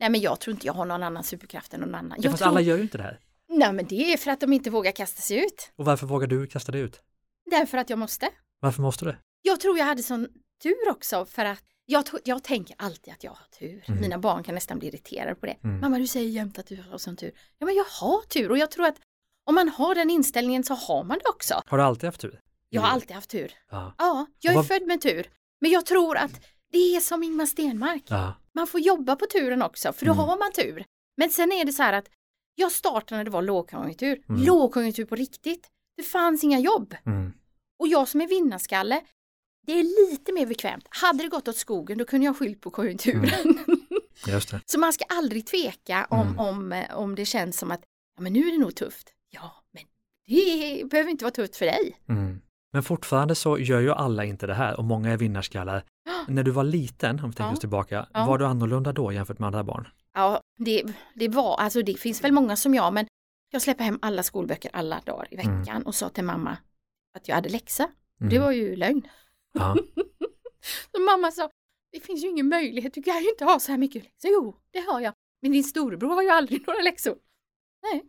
[0.01, 2.11] Nej men jag tror inte jag har någon annan superkraft än någon annan.
[2.19, 2.49] Ja, Jag fast tror...
[2.51, 3.21] alla gör ju inte det här.
[3.49, 5.73] Nej men det är för att de inte vågar kasta sig ut.
[5.77, 7.01] Och varför vågar du kasta dig ut?
[7.51, 8.29] Därför att jag måste.
[8.61, 9.17] Varför måste du?
[9.43, 10.29] Jag tror jag hade sån
[10.63, 13.85] tur också för att jag, jag tänker alltid att jag har tur.
[13.89, 14.01] Mm.
[14.01, 15.57] Mina barn kan nästan bli irriterade på det.
[15.65, 15.81] Mm.
[15.81, 17.33] Mamma du säger jämt att du har sån tur.
[17.59, 18.97] Ja men jag har tur och jag tror att
[19.45, 21.63] om man har den inställningen så har man det också.
[21.67, 22.41] Har du alltid haft tur?
[22.69, 23.53] Jag har alltid haft tur.
[23.71, 23.95] Ja.
[23.99, 25.27] Ja, jag är Vad- född med tur.
[25.61, 26.31] Men jag tror att
[26.73, 28.03] det är som Ingmar Stenmark.
[28.07, 28.35] ja.
[28.53, 30.25] Man får jobba på turen också för då Mm.
[30.25, 30.85] har man tur.
[31.17, 32.09] Men sen är det så här att
[32.55, 34.23] jag startade när det var lågkonjunktur.
[34.29, 34.43] Mm.
[34.43, 35.69] Lågkonjunktur på riktigt.
[35.97, 36.95] Det fanns inga jobb.
[37.07, 37.33] Mm.
[37.79, 39.01] Och jag som är vinnarskalle,
[39.67, 40.85] det är lite mer bekvämt.
[40.89, 43.59] Hade det gått åt skogen då kunde jag skyllt på konjunkturen.
[44.25, 44.61] Det.
[44.67, 46.39] så man ska aldrig tveka om, Mm.
[46.39, 47.81] om, om det känns som att
[48.17, 49.13] ja, men nu är det nog tufft.
[49.31, 49.83] Ja, men
[50.27, 51.97] det behöver inte vara tufft för dig.
[52.09, 52.41] Mm.
[52.73, 55.85] Men fortfarande så gör ju alla inte det här och många är vinnarskallar.
[56.35, 57.53] När du var liten, om vi tänker Ja.
[57.53, 58.27] oss tillbaka, Ja.
[58.27, 59.89] var du annorlunda då jämfört med andra barn?
[60.15, 63.07] Ja, det, det var, alltså det finns väl många som jag, men
[63.53, 65.61] jag släpper hem alla skolböcker alla dagar i Mm.
[65.61, 66.57] veckan och sa till mamma
[67.19, 67.83] att jag hade läxa.
[68.21, 68.31] Mm.
[68.31, 69.09] Det var ju lögn.
[69.53, 69.77] Ja.
[70.95, 71.51] Så mamma sa,
[71.93, 74.31] det finns ju ingen möjlighet, du kan ju inte ha så här mycket läxor.
[74.31, 75.15] Jo, det har jag.
[75.43, 77.17] Men din storebror har ju aldrig några läxor.
[77.83, 78.03] Nej.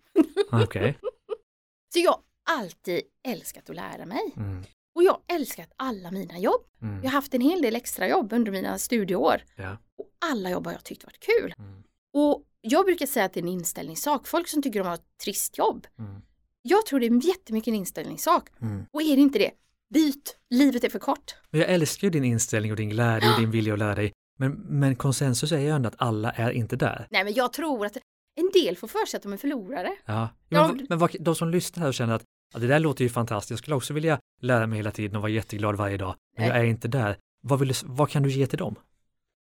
[0.64, 1.00] Okej.
[1.94, 2.22] Så jag har
[2.60, 4.34] alltid älskat att lära mig.
[4.38, 4.64] Mm.
[4.96, 6.62] Och jag älskat alla mina jobb.
[6.82, 6.96] Mm.
[6.96, 9.44] Jag har haft en hel del extra jobb under mina studieår.
[9.56, 9.78] Ja.
[9.98, 11.54] Och alla jobb har jag tyckt varit kul.
[11.58, 11.84] Mm.
[12.14, 14.28] Och jag brukar säga att det är en inställningssak.
[14.28, 15.88] Folk som tycker de har ett trist jobb.
[16.00, 16.22] Mm.
[16.62, 18.50] Jag tror det är jättemycket en inställningssak.
[18.62, 18.86] Mm.
[18.92, 19.52] Och är det inte det,
[19.94, 20.38] byt.
[20.50, 21.36] Livet är för kort.
[21.50, 24.14] Men jag älskar ju din inställning och din glädje och din vilja att lära dig.
[24.40, 27.08] Men, men konsensus är ju ändå att alla är inte där.
[27.10, 27.98] Nej men jag tror att
[28.36, 29.96] en del får för sig att de är förlorare.
[30.06, 30.30] Ja.
[30.50, 33.04] Ja, Men, men vad, de som lyssnar här och känner att ja, det där låter
[33.04, 36.16] ju fantastiskt, jag skulle också vilja lära mig hela tiden och vara jätteglad varje dag,
[36.38, 37.18] men jag är inte där.
[37.44, 38.76] Vad, vill du, vad kan du ge till dem?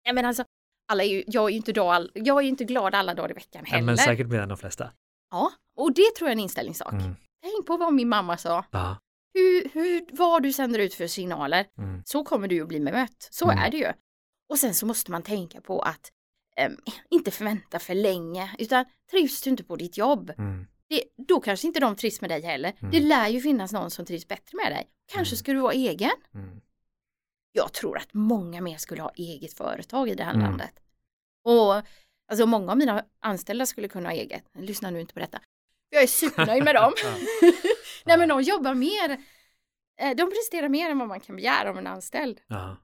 [0.05, 0.45] Nej men alltså,
[0.89, 3.31] alla är ju, jag är ju inte, all, jag är ju inte glad alla dagar
[3.31, 3.87] i veckan Ja, heller.
[3.87, 4.91] men säkert mer än de flesta.
[5.31, 6.93] Ja, och det tror jag är en inställningssak.
[6.93, 7.15] Mm.
[7.43, 8.65] Tänk på vad min mamma sa.
[8.71, 8.97] Ja.
[9.35, 12.03] Hur, hur, vad du sänder ut för signaler, Mm.
[12.07, 13.29] så kommer du att bli bemött.
[13.31, 13.59] Så Mm.
[13.65, 13.93] är det ju.
[14.49, 16.11] Och sen så måste man tänka på att
[16.57, 16.77] em,
[17.11, 20.67] inte förvänta för länge, utan trivs du inte på ditt jobb, Mm.
[20.95, 22.73] Det, då kanske inte de trivs med dig heller.
[22.79, 22.91] Mm.
[22.91, 24.89] Det lär ju finnas någon som trivs bättre med dig.
[25.13, 25.39] Kanske Mm.
[25.39, 26.11] ska du vara egen.
[26.35, 26.61] Mm.
[27.53, 30.47] Jag tror att många mer skulle ha eget företag i det här Mm.
[30.47, 30.71] landet.
[31.45, 31.75] Och
[32.31, 34.45] alltså många av mina anställda skulle kunna ha eget.
[34.59, 35.41] Lyssna nu inte på detta.
[35.91, 36.93] Jag är supernöjd med dem.
[38.05, 39.11] Nej men de jobbar mer.
[40.01, 42.41] eh, De presterar mer än vad man kan begära av en anställd.
[42.47, 42.77] Ja.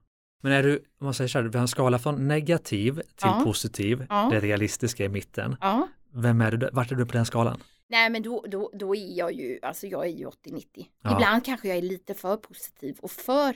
[0.43, 3.03] Men är du, om man säger så här, vi har en skala från negativ till
[3.21, 3.41] Ja.
[3.43, 4.27] positiv, Ja.
[4.31, 5.55] det realistiska i mitten.
[5.61, 5.87] Ja.
[6.13, 7.63] Vem är du, vart är du på den skalan?
[7.91, 10.65] Nej men då, då, då är jag ju, alltså jag är ju 80-90.
[11.03, 11.13] Ja.
[11.15, 13.55] Ibland kanske jag är lite för positiv och för,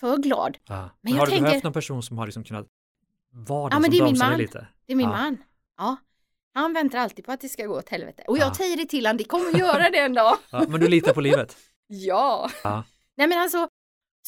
[0.00, 0.58] för glad.
[0.68, 0.90] Ja.
[1.00, 2.66] Men jag har du tänker- behövt någon person som har liksom kunnat
[3.30, 4.38] vara Ja, den men som det är min man.
[4.38, 4.66] lite?
[4.86, 5.16] Det är min Ja.
[5.16, 5.36] man.
[5.78, 5.96] Ja.
[6.54, 8.22] Han väntar alltid på att det ska gå åt helvete.
[8.28, 8.54] Och jag Ja.
[8.54, 10.36] säger det till honom, det kommer att göra det en dag.
[10.50, 11.56] Ja, men du litar på livet?
[11.86, 12.50] Ja.
[12.64, 12.84] Ja.
[13.16, 13.68] Nej men alltså,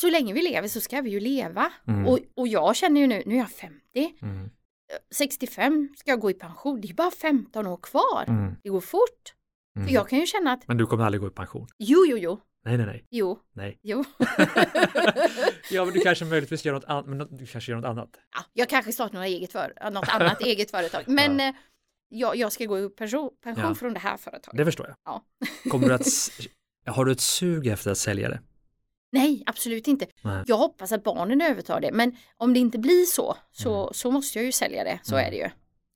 [0.01, 1.73] så länge vi lever så ska vi ju leva.
[1.87, 2.07] Mm.
[2.07, 4.51] Och, och jag känner ju nu, nu är jag 50, Mm.
[5.15, 6.81] 65 ska jag gå i pension.
[6.81, 8.25] Det är bara 15 år kvar.
[8.29, 8.55] Mm.
[8.63, 9.35] Det går fort.
[9.77, 9.89] Mm.
[9.89, 11.67] För jag kan ju känna att, Men du kommer aldrig gå i pension?
[11.79, 13.05] jo, jo, jo, Nej, nej, nej.
[13.11, 13.79] jo, nej.
[13.83, 14.05] jo.
[15.71, 18.09] ja, men du kanske möjligtvis gör något annat, men du kanske gör något annat.
[18.37, 21.03] ja, jag kanske startar något, eget för, något annat eget företag.
[21.07, 21.49] Men Ja.
[21.49, 21.55] eh,
[22.11, 23.75] jag, jag ska gå i pension, pension Ja.
[23.75, 24.57] från det här företaget.
[24.59, 24.97] Det förstår jag.
[25.05, 25.25] Ja.
[25.71, 26.07] Kommer du att,
[26.87, 28.41] har du ett sug efter att sälja det?
[29.13, 30.07] Nej, absolut inte.
[30.23, 30.45] Nej.
[30.47, 31.93] Jag hoppas att barnen övertar det.
[31.93, 33.95] Men om det inte blir så, så, Mm.
[33.95, 34.99] så måste jag ju sälja det.
[35.03, 35.27] Så Mm.
[35.27, 35.51] är det ju.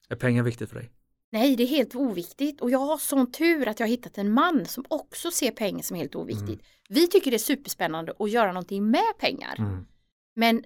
[0.08, 0.90] Är pengar viktigt för dig?
[1.30, 4.32] Nej, det är helt oviktigt och jag har sån tur att jag har hittat en
[4.32, 6.48] man som också ser pengar som helt oviktigt.
[6.48, 6.60] Mm.
[6.88, 9.54] Vi tycker det är superspännande att göra någonting med pengar.
[9.58, 9.86] Mm.
[10.34, 10.64] Men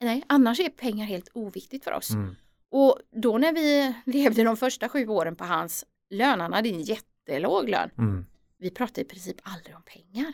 [0.00, 2.10] nej, annars är pengar helt oviktigt för oss.
[2.10, 2.34] Mm.
[2.70, 6.82] Och då när vi levde de första sju åren på hans lön, han hade en
[6.82, 7.90] jättelåg lön.
[7.98, 8.26] Mm.
[8.58, 10.32] Vi pratade i princip aldrig om pengar.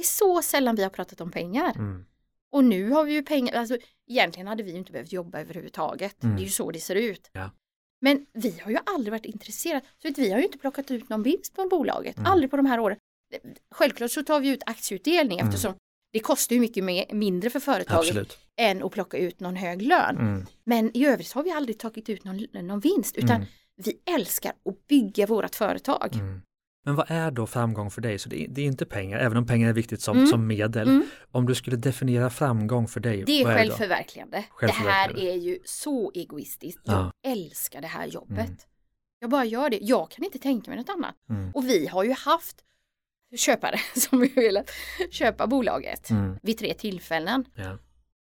[0.00, 0.06] Mm.
[0.26, 1.72] Det är så sällan vi har pratat om pengar.
[1.76, 2.04] Mm.
[2.52, 3.76] Och nu har vi ju pengar, alltså
[4.10, 6.22] egentligen hade vi inte behövt jobba överhuvudtaget.
[6.24, 6.36] Mm.
[6.36, 7.30] Det är ju så det ser ut.
[7.32, 7.50] Ja.
[8.00, 9.86] Men vi har ju aldrig varit intresserade.
[10.02, 12.16] Så att vi har ju inte plockat ut någon vinst från bolaget.
[12.16, 12.32] Mm.
[12.32, 12.96] Aldrig på de här åren.
[13.70, 15.48] Självklart så tar vi ut aktieutdelning Mm.
[15.48, 15.74] eftersom
[16.12, 18.38] det kostar ju mycket mer, mindre för företaget Absolut.
[18.56, 20.16] än att plocka ut någon hög lön.
[20.16, 20.46] Mm.
[20.64, 23.48] Men i övrigt har vi aldrig tagit ut någon, någon vinst utan Mm.
[23.76, 26.10] vi älskar att bygga vårt företag.
[26.84, 28.18] Men vad är då framgång för dig?
[28.18, 30.26] Så det är, det är inte pengar, även om pengar är viktigt som, Mm.
[30.28, 30.88] som medel.
[30.88, 31.04] Mm.
[31.30, 34.36] Om du skulle definiera framgång för dig, Det är vad är det självförverkligande.
[34.36, 35.20] Det Självförverkligande.
[35.22, 36.80] här är ju så egoistiskt.
[36.84, 37.12] Ja.
[37.22, 38.38] Jag älskar det här jobbet.
[38.46, 38.56] Mm.
[39.18, 39.78] Jag bara gör det.
[39.82, 41.14] Jag kan inte tänka mig något annat.
[41.30, 41.50] Mm.
[41.54, 42.56] Och vi har ju haft
[43.36, 44.70] köpare som vill velat
[45.10, 46.36] köpa bolaget Mm.
[46.42, 47.44] vid tre tillfällen.
[47.54, 47.78] Ja.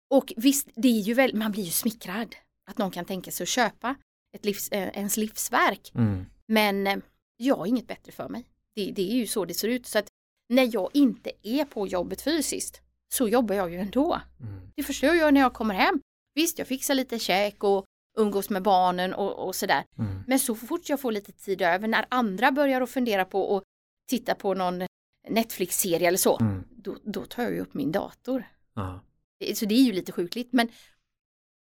[0.09, 2.35] Och visst, det är ju väl, man blir ju smickrad
[2.69, 3.95] att någon kan tänka sig att köpa
[4.35, 5.91] ett livs, eh, ens livsverk.
[5.95, 6.25] Mm.
[6.47, 6.97] Men eh,
[7.43, 8.45] jag har inget bättre för mig.
[8.75, 9.85] Det, det är ju så det ser ut.
[9.87, 10.07] Så att
[10.49, 12.81] när jag inte är på jobbet fysiskt
[13.13, 14.21] så jobbar jag ju ändå.
[14.39, 14.71] Mm.
[14.75, 16.01] Det första jag när jag kommer hem,
[16.35, 17.85] Visst, jag fixar lite käk och
[18.17, 19.83] umgås med barnen och, och sådär.
[19.97, 20.23] Mm.
[20.27, 23.63] Men så fort jag får lite tid över, när andra börjar att fundera på att
[24.09, 24.83] titta på någon
[25.29, 26.63] Netflix-serie eller så, Mm.
[26.69, 28.43] då, då tar jag ju upp min dator.
[28.73, 28.99] Ja.
[29.39, 30.69] Det- Så det är ju lite sjukligt, men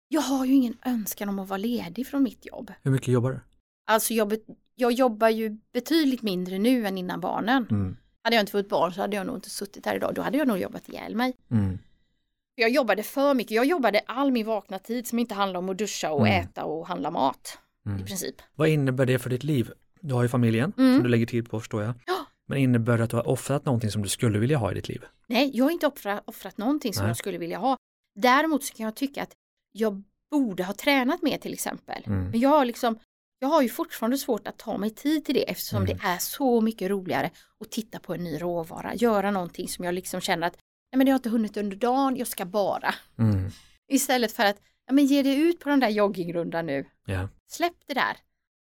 [0.08, 2.72] jag har ju ingen önskan om att vara ledig från mitt jobb.
[2.82, 3.40] Hur mycket jobbar du?
[3.86, 4.34] Alltså jag,
[4.74, 7.66] jag jobbar ju betydligt mindre nu än innan barnen.
[7.70, 7.96] Mm.
[8.24, 10.38] Hade jag inte fått barn så hade jag nog inte suttit här idag, då hade
[10.38, 11.36] jag nog jobbat ihjäl mig.
[11.50, 11.78] Mm.
[12.54, 15.78] Jag jobbade för mycket, jag jobbade all min vakna tid som inte handlar om att
[15.78, 16.42] duscha och Mm.
[16.44, 18.04] äta och handla mat i Mm.
[18.06, 18.34] princip.
[18.54, 19.70] Vad innebär det för ditt liv?
[20.00, 20.94] Du har ju familjen Mm.
[20.96, 21.94] som du lägger tid på förstår jag.
[22.06, 22.26] Ja.
[22.46, 24.88] Men innebär det att du har offrat någonting som du skulle vilja ha i ditt
[24.88, 25.04] liv?
[25.26, 27.10] Nej, jag har inte offrat, offrat någonting som Nej.
[27.10, 27.76] jag skulle vilja ha.
[28.14, 29.32] Däremot så kan jag tycka att
[29.72, 32.02] jag borde ha tränat mer till exempel.
[32.06, 32.30] Mm.
[32.30, 32.98] Men jag har liksom
[33.42, 35.96] jag har ju fortfarande svårt att ta mig tid till det eftersom Mm.
[35.96, 37.30] det är så mycket roligare
[37.60, 40.56] att titta på en ny råvara, göra någonting som jag liksom känner att
[40.92, 42.94] nej men det har inte hunnit under dagen, jag ska bara.
[43.18, 43.50] Mm.
[43.88, 46.84] Istället för att ja, men ge dig ut på den där joggingrundan nu.
[47.06, 47.28] Ja.
[47.50, 48.16] Släpp det där.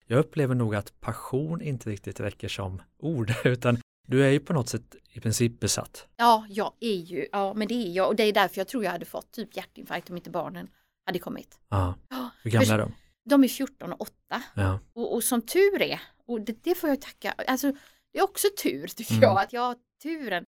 [0.07, 4.53] Jag upplever nog att passion inte riktigt räcker som ord, utan du är ju på
[4.53, 6.07] något sätt i princip besatt.
[6.17, 8.85] Ja, jag är ju, ja men det är jag och det är därför jag tror
[8.85, 10.69] jag hade fått typ hjärtinfarkt om inte barnen
[11.07, 11.59] hade kommit.
[11.69, 11.95] Ja.
[12.43, 12.93] Hur gamla är de?
[13.25, 14.79] De är 14 och 8 Ja.
[14.93, 17.73] och, och som tur är, och det, det får jag tacka, alltså
[18.13, 19.23] det är också tur tycker Mm.
[19.23, 20.45] jag, att jag har turen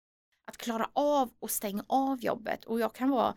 [0.47, 3.35] att klara av och stänga av jobbet och jag kan vara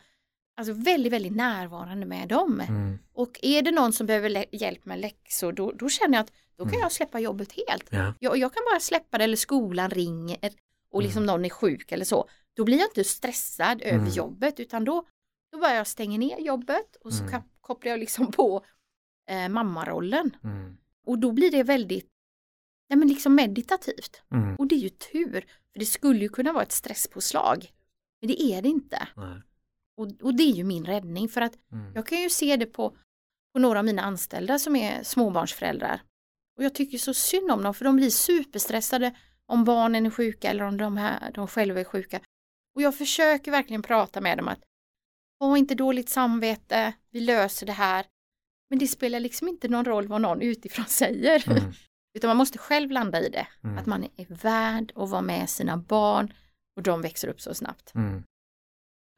[0.57, 2.61] alltså väldigt, väldigt närvarande med dem.
[2.61, 2.99] Mm.
[3.13, 6.63] Och är det någon som behöver hjälp med läxor då, då känner jag att då
[6.63, 6.81] kan Mm.
[6.81, 7.87] jag släppa jobbet helt.
[7.89, 8.13] Ja.
[8.19, 10.51] Jag, jag kan bara släppa det eller skolan ringer
[10.91, 12.29] och liksom någon är sjuk eller så.
[12.53, 14.09] Då blir jag inte stressad över Mm.
[14.13, 15.05] jobbet utan då,
[15.51, 17.41] då bara jag stänger ner jobbet och så Mm.
[17.61, 18.65] kopplar jag liksom på
[19.29, 20.35] eh, mammarollen.
[20.43, 20.77] Mm.
[21.05, 22.09] Och då blir det väldigt
[22.87, 24.21] ja, men liksom meditativt.
[24.31, 24.55] Mm.
[24.55, 27.71] Och det är ju tur, för det skulle ju kunna vara ett stresspåslag.
[28.21, 29.07] Men det är det inte.
[29.15, 29.41] Nej.
[29.97, 31.91] Och, och det är ju min räddning för att Mm.
[31.95, 32.97] jag kan ju se det på,
[33.53, 36.01] på några av mina anställda som är småbarnsföräldrar.
[36.57, 39.15] Och jag tycker så synd om dem för de blir superstressade
[39.45, 42.19] om barnen är sjuka eller om de, här, de själva är sjuka.
[42.75, 44.59] Och jag försöker verkligen prata med dem att
[45.39, 48.05] ha inte dåligt samvete, vi löser det här.
[48.69, 51.49] Men det spelar liksom inte någon roll vad någon utifrån säger.
[51.51, 51.71] Mm.
[52.17, 53.47] Utan man måste själv landa i det.
[53.63, 53.77] Mm.
[53.77, 56.33] Att man är värd att vara med sina barn
[56.77, 57.95] och de växer upp så snabbt.
[57.95, 58.23] Mm.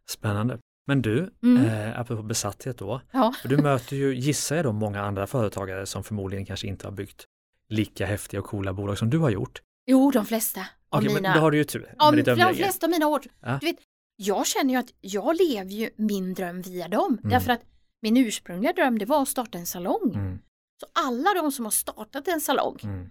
[0.09, 0.59] Spännande.
[0.87, 1.65] Men du, Mm.
[1.65, 3.33] eh, apropå besatthet då, Ja.
[3.41, 6.91] för du möter ju, gissar jag då, många andra företagare som förmodligen kanske inte har
[6.91, 7.25] byggt
[7.69, 9.61] lika häftiga och coola bolag som du har gjort.
[9.85, 11.21] Jo, de flesta Okej, mina...
[11.21, 11.79] men då har du ju tur
[12.11, 13.21] med ditt de flesta av mina år.
[13.41, 13.57] Ja.
[13.61, 13.75] Du vet,
[14.15, 17.17] jag känner ju att jag lever ju min dröm via dem.
[17.19, 17.29] Mm.
[17.29, 17.61] Därför att
[18.05, 20.11] min ursprungliga dröm det var att starta en salong.
[20.15, 20.39] Mm.
[20.79, 23.09] Så alla de som har startat en salong, Mm.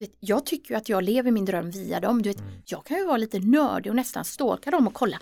[0.00, 2.22] vet, jag tycker ju att jag lever min dröm via dem.
[2.22, 2.52] Du vet, Mm.
[2.66, 5.18] Jag kan ju vara lite nördig och nästan stalka dem och kolla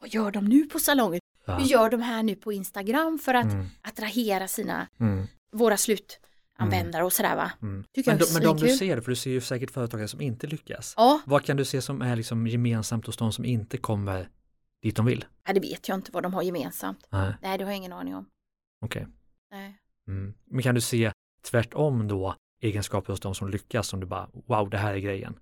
[0.00, 1.20] vad gör de nu på salongen?
[1.44, 1.56] Ja.
[1.58, 3.66] Hur gör de här nu på Instagram för att Mm.
[3.82, 5.26] attrahera sina, Mm.
[5.52, 7.52] våra slutanvändare och sådär va?
[7.62, 7.84] Mm.
[8.06, 10.94] Men, de, men de du ser, för du ser ju säkert företagare som inte lyckas.
[10.96, 14.28] Ja, Vad kan du se som är liksom gemensamt hos de som inte kommer
[14.82, 15.24] dit de vill?
[15.46, 17.06] nej, det vet jag inte vad de har gemensamt.
[17.10, 18.26] Nej, Nej, det har jag ingen aning om.
[18.84, 19.06] Okej.
[19.50, 19.78] Nej.
[20.08, 20.34] Mm.
[20.44, 21.12] Men kan du se
[21.50, 25.38] tvärtom då egenskaper hos de som lyckas som du bara, wow, det här är grejen?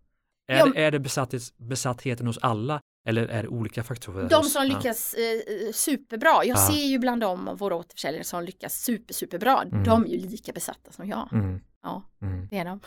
[0.49, 4.29] Är, Ja, är det besatthets, besattheten hos alla eller är det olika faktorer?
[4.29, 6.57] De som lyckas eh, superbra, jag Ja.
[6.57, 9.85] ser ju bland dem våra återförsäljare som lyckas super, superbra, Mm.
[9.85, 11.29] de är ju lika besatta som jag.
[11.33, 11.61] Mm.
[11.83, 12.49] Ja, Mm.
[12.51, 12.81] det är de.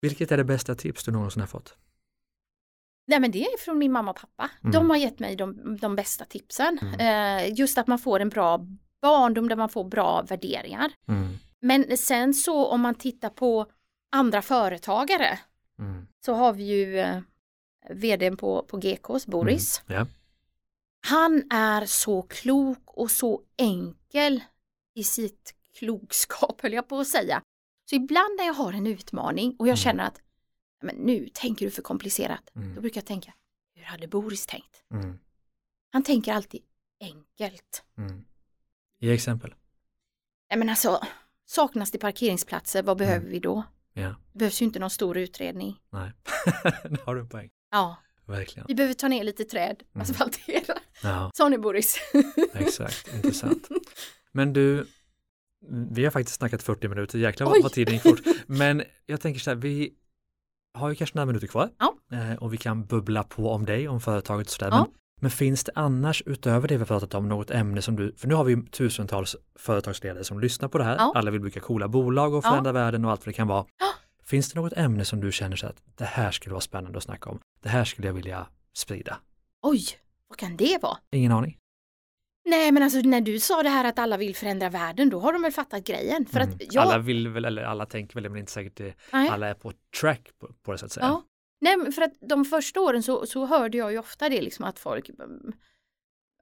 [0.00, 1.76] Vilket är det bästa tips du någonsin har fått?
[3.08, 4.50] Nej men det är från min mamma och pappa.
[4.60, 4.72] Mm.
[4.72, 6.78] De har gett mig de, de bästa tipsen.
[6.82, 7.00] Mm.
[7.48, 8.66] Eh, just att man får en bra
[9.06, 10.92] barndom där man får bra värderingar.
[11.08, 11.38] Mm.
[11.60, 13.66] Men sen så om man tittar på
[14.12, 15.38] andra företagare
[15.78, 16.06] Mm.
[16.24, 17.20] så har vi ju eh,
[17.90, 19.82] vdn på, på GKs, Boris.
[19.86, 19.98] Mm.
[20.00, 20.06] Ja.
[21.06, 24.42] Han är så klok och så enkel
[24.94, 27.42] i sitt klokskap höll jag på att säga.
[27.90, 29.76] Så ibland när jag har en utmaning och jag Mm.
[29.76, 30.20] känner att
[30.82, 32.50] men nu tänker du för komplicerat.
[32.56, 32.74] Mm.
[32.74, 33.34] Då brukar jag tänka,
[33.74, 34.82] hur hade Boris tänkt?
[34.90, 35.18] Mm.
[35.92, 36.62] Han tänker alltid
[37.00, 37.84] enkelt.
[37.98, 38.24] Mm.
[39.00, 39.54] Ge exempel.
[40.50, 41.00] Nej men alltså,
[41.46, 43.30] saknas det parkeringsplatser, vad behöver Mm.
[43.30, 43.62] vi då?
[43.92, 45.76] Ja, Det behövs ju inte någon stor utredning.
[45.92, 46.12] nej.
[46.82, 47.50] Där har du en poäng.
[47.70, 48.66] Ja, Verkligen.
[48.68, 50.02] vi behöver ta ner lite träd, Mm.
[50.02, 50.78] asfaltera.
[51.02, 51.96] Ja, Sa ni Boris?
[52.54, 53.14] exakt.
[53.14, 53.68] Intressant.
[54.32, 54.86] Men du,
[55.90, 58.20] vi har faktiskt snackat 40 minuter, jäklar vad, vad tiden gick fort.
[58.46, 59.94] Men jag tänker så här, vi
[60.74, 61.94] har ju kanske några minuter kvar Ja.
[62.12, 64.68] eh, och vi kan bubbla på om dig, om företaget och sådär.
[64.70, 64.78] Ja.
[64.78, 64.86] Men,
[65.20, 68.34] men finns det annars utöver det vi pratat om något ämne som du, för nu
[68.34, 71.12] har vi tusentals företagsledare som lyssnar på det här, Ja.
[71.14, 72.50] alla vill bygga coola bolag och Ja.
[72.50, 73.66] förändra världen och allt vad det kan vara.
[73.78, 73.86] Ja.
[74.24, 77.04] Finns det något ämne som du känner så att det här skulle vara spännande att
[77.04, 78.46] snacka om, det här skulle jag vilja
[78.76, 79.18] sprida?
[79.62, 79.82] Oj,
[80.28, 80.98] vad kan det vara?
[81.10, 81.58] Ingen aning.
[82.48, 85.32] Nej men alltså när du sa det här att alla vill förändra världen då har
[85.32, 86.26] de väl fattat grejen.
[86.26, 86.54] För Mm.
[86.54, 89.46] att jag, Alla vill väl, eller alla tänker väl, men inte säkert det, nej, alla
[89.48, 91.06] är på track på, på det så att säga.
[91.06, 91.22] ja.
[91.60, 94.78] Nej för att de första åren så, så hörde jag ju ofta det liksom att
[94.78, 95.52] folk mm,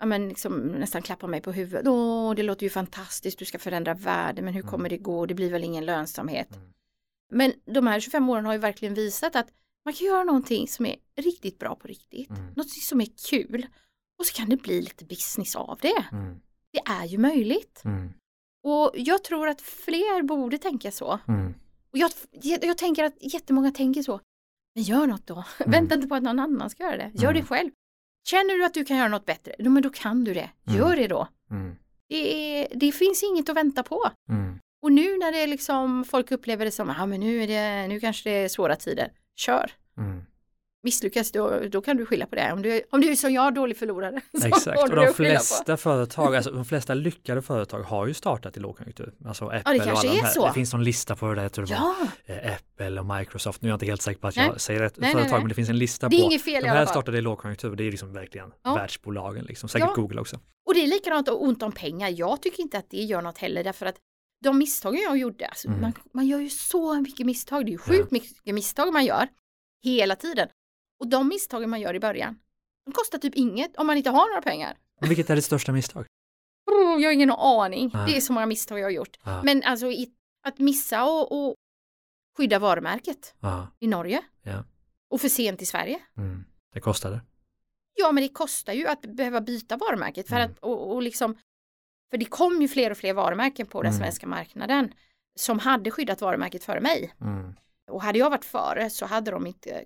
[0.01, 1.87] ja, men liksom, nästan klappar mig på huvudet.
[1.89, 4.71] Åh, det låter ju fantastiskt, du ska förändra världen, men hur Mm.
[4.71, 5.27] kommer det gå?
[5.27, 6.57] Det blir väl ingen lönsamhet.
[6.57, 6.69] Mm.
[7.33, 9.47] Men de här 25 åren har ju verkligen visat att
[9.85, 12.31] man kan göra någonting som är riktigt bra på riktigt.
[12.31, 12.53] Mm.
[12.57, 13.67] Något som är kul.
[14.19, 16.05] Och så kan det bli lite business av det.
[16.13, 16.41] Mm.
[16.71, 17.83] Det är ju möjligt.
[17.85, 18.13] Mm.
[18.63, 21.19] Och jag tror att fler borde tänka så.
[21.29, 21.55] Mm.
[21.91, 22.11] Och jag,
[22.63, 24.21] jag tänker att jättemånga tänker så.
[24.75, 25.45] Men gör något då.
[25.67, 27.11] Vänta inte på att någon annan ska göra det.
[27.15, 27.43] Gör Mm.
[27.43, 27.71] det själv.
[28.27, 30.51] Känner du att du kan göra något bättre, då, men då kan du det.
[30.65, 30.99] Gör Mm.
[30.99, 31.29] det då.
[31.51, 31.77] Mm.
[32.09, 32.17] Det,
[32.61, 34.11] är, det finns inget att vänta på.
[34.29, 34.59] Mm.
[34.83, 37.89] Och nu när det är liksom, folk upplever det som, ja men nu, är det,
[37.89, 39.13] nu kanske det är svåra tider.
[39.37, 39.71] Kör.
[40.85, 42.53] Misslyckas då, då kan du skylla på det.
[42.53, 44.21] Om du, om du är som jag, dålig förlorare.
[44.45, 48.61] Exakt, och de det flesta företag, alltså de flesta lyckade företag har ju startat i
[48.61, 49.15] lågkonjunktur.
[49.27, 50.31] Alltså Apple det kanske och alla de är här.
[50.31, 50.47] så.
[50.47, 51.63] Det finns någon lista på det heter.
[51.63, 51.77] Det var.
[51.77, 51.95] Ja,
[52.35, 54.47] Eh, Apple och Microsoft, nu är jag inte helt säker på att Nej.
[54.47, 55.41] jag säger rätt Nej, företag, nej.
[55.41, 56.25] men det finns en lista Det är på.
[56.27, 58.75] inget fel de här startade i lågkonjunktur, det är liksom verkligen Ja.
[58.75, 59.69] världsbolagen, liksom.
[59.69, 60.03] säkert Ja.
[60.03, 60.37] Google också.
[60.67, 62.09] och det är likadant och ont om pengar.
[62.17, 63.97] Jag tycker inte att det gör något heller därför att
[64.45, 65.81] de misstagen jag gjorde, alltså, Mm.
[65.81, 67.65] man, man gör ju så mycket misstag.
[67.67, 69.29] Det är ju sjukt mycket misstag man gör
[69.85, 70.49] hela tiden.
[71.01, 72.39] Och de misstagen man gör i början,
[72.85, 74.77] de kostar typ inget om man inte har några pengar.
[75.01, 76.07] Men vilket är ditt största misstag?
[76.71, 77.91] Oh, jag har ingen aning.
[77.95, 78.11] Nej.
[78.11, 79.19] Det är så många misstag jag har gjort.
[79.25, 79.43] Ja.
[79.43, 80.11] Men alltså i,
[80.47, 81.55] att missa och, och
[82.37, 84.65] skydda varumärket Ja, i Norge ja.
[85.11, 86.01] och för sent i Sverige.
[86.17, 86.45] Mm.
[86.73, 87.21] Det kostade.
[87.95, 90.51] Ja, men det kostar ju att behöva byta varumärket för Mm.
[90.51, 91.37] att och, och liksom
[92.11, 94.03] för det kom ju fler och fler varumärken på den Mm.
[94.03, 94.93] svenska marknaden
[95.37, 97.15] som hade skyddat varumärket före mig.
[97.21, 97.55] Mm.
[97.91, 99.85] Och hade jag varit före så hade de inte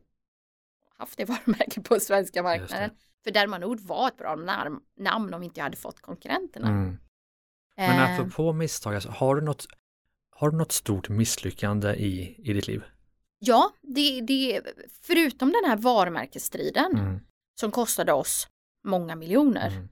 [0.98, 2.90] haft det varumärket på svenska marknaden.
[3.24, 6.68] För Dermanord var ett bra nam- namn om inte jag hade fått konkurrenterna.
[6.68, 6.98] Mm.
[7.76, 9.66] Men Eh, apropå misstag, alltså, har, du något,
[10.30, 12.82] har du något stort misslyckande i, i ditt liv?
[13.38, 14.62] Ja, det, det,
[15.02, 17.20] förutom den här varumärkesstriden Mm.
[17.60, 18.48] som kostade oss
[18.84, 19.88] många miljoner Mm.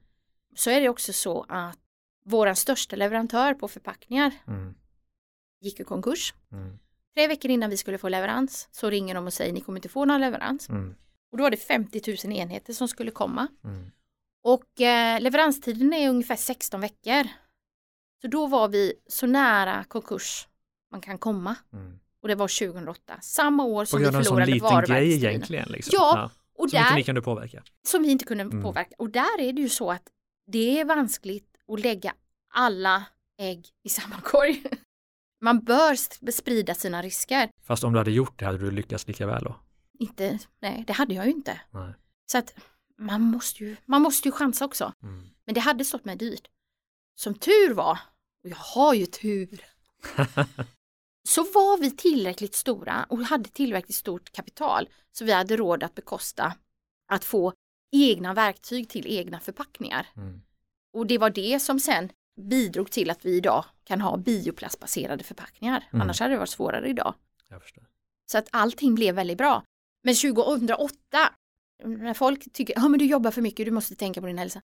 [0.55, 1.77] så är det också så att
[2.25, 4.75] våran största leverantör på förpackningar Mm.
[5.61, 6.33] gick i konkurs.
[6.51, 6.79] Mm.
[7.17, 9.89] Tre veckor innan vi skulle få leverans så ringer de och säger ni kommer inte
[9.89, 10.69] få någon leverans.
[10.69, 10.95] Mm.
[11.31, 13.47] Och då var det 50 000 enheter som skulle komma.
[13.63, 13.91] Mm.
[14.43, 17.27] Och eh, leveranstiden är ungefär 16 veckor.
[18.21, 20.47] Så då var vi så nära konkurs
[20.91, 21.55] man kan komma.
[21.73, 21.99] Mm.
[22.21, 24.67] Och det var 2008, samma år På som vi grund av en sån förlorade liten
[24.69, 25.29] grej varumärkesstriden.
[25.31, 25.69] egentligen.
[25.69, 25.91] Liksom.
[25.93, 27.63] Ja, Och Som inte ni där, kunde påverka.
[27.87, 28.63] som vi inte kunde Mm.
[28.63, 28.95] påverka.
[28.97, 30.03] Och där är det ju så att
[30.51, 32.13] det är vanskligt att lägga
[32.53, 33.03] alla
[33.39, 34.63] ägg i samma korg.
[35.41, 37.49] Man bör sp- sprida sina risker.
[37.61, 39.55] Fast om du hade gjort det hade du lyckats lika väl då?
[39.99, 41.61] Inte, nej, det hade jag ju inte.
[41.71, 41.93] Nej.
[42.31, 42.53] Så att
[42.97, 44.93] man måste ju, man måste ju chansa också.
[45.03, 45.25] Mm.
[45.45, 46.47] Men det hade stått mig dyrt.
[47.15, 47.99] Som tur var,
[48.43, 49.65] och jag har ju tur,
[51.27, 55.95] så var vi tillräckligt stora och hade tillräckligt stort kapital så vi hade råd att
[55.95, 56.53] bekosta
[57.07, 57.53] att få
[57.91, 60.07] egna verktyg till egna förpackningar.
[60.15, 60.41] Mm.
[60.93, 65.87] Och det var det som sen bidrog till att vi idag kan ha bioplastbaserade förpackningar.
[65.91, 66.01] Mm.
[66.01, 67.13] Annars hade det varit svårare idag.
[68.31, 69.63] Så att allting blev väldigt bra.
[70.03, 70.97] Men 2008,
[71.83, 74.61] när folk tycker, ja men du jobbar för mycket, du måste tänka på din hälsa.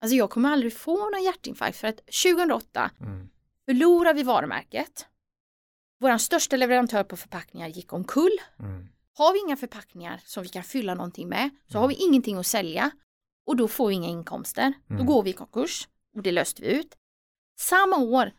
[0.00, 3.28] Alltså jag kommer aldrig få någon hjärtinfarkt för att 2008 Mm.
[3.64, 5.06] förlorar vi varumärket.
[6.00, 8.38] Vår största leverantör på förpackningar gick omkull.
[8.58, 8.88] Mm.
[9.16, 12.46] Har vi inga förpackningar som vi kan fylla någonting med så har vi ingenting att
[12.46, 12.90] sälja
[13.46, 14.72] och då får vi inga inkomster.
[14.88, 15.06] Då Mm.
[15.06, 16.94] går vi i konkurs och det löste vi ut.
[17.60, 18.32] Samma år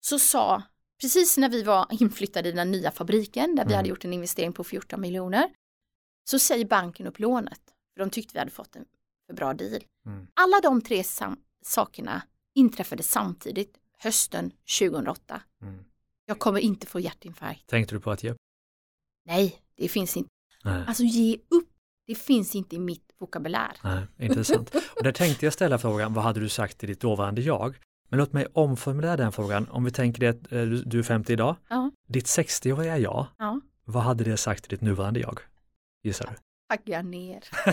[0.00, 0.62] så sa,
[1.00, 3.76] precis när vi var inflyttade i den nya fabriken där vi Mm.
[3.76, 5.50] hade gjort en investering på 14 miljoner
[6.30, 7.60] så säger banken upp lånet
[7.94, 8.84] för de tyckte vi hade fått en
[9.26, 9.82] för bra deal.
[10.06, 10.26] Mm.
[10.34, 11.02] Alla de tre
[11.64, 12.22] sakerna
[12.54, 14.50] inträffade samtidigt hösten
[14.80, 15.42] 2008.
[15.62, 15.84] Mm.
[16.26, 17.66] Jag kommer inte få hjärtinfarkt.
[17.66, 18.36] Tänkte du på att ge upp?
[19.24, 20.30] Nej, det finns inte.
[20.64, 20.84] Nej.
[20.86, 21.68] Alltså ge upp,
[22.06, 23.76] det finns inte i mitt vokabulär.
[23.84, 24.74] Nej, intressant.
[24.74, 27.76] Och där tänkte jag ställa frågan, vad hade du sagt till ditt dåvarande jag?
[28.08, 29.68] Men låt mig omformulera den frågan.
[29.70, 31.90] Om vi tänker dig att eh, du- är 50 idag, Ja.
[32.08, 33.60] ditt 60-åriga jag, Ja.
[33.84, 35.38] vad hade det sagt till ditt nuvarande jag?
[36.02, 36.34] Gissar du?
[36.76, 37.44] Tagga ner.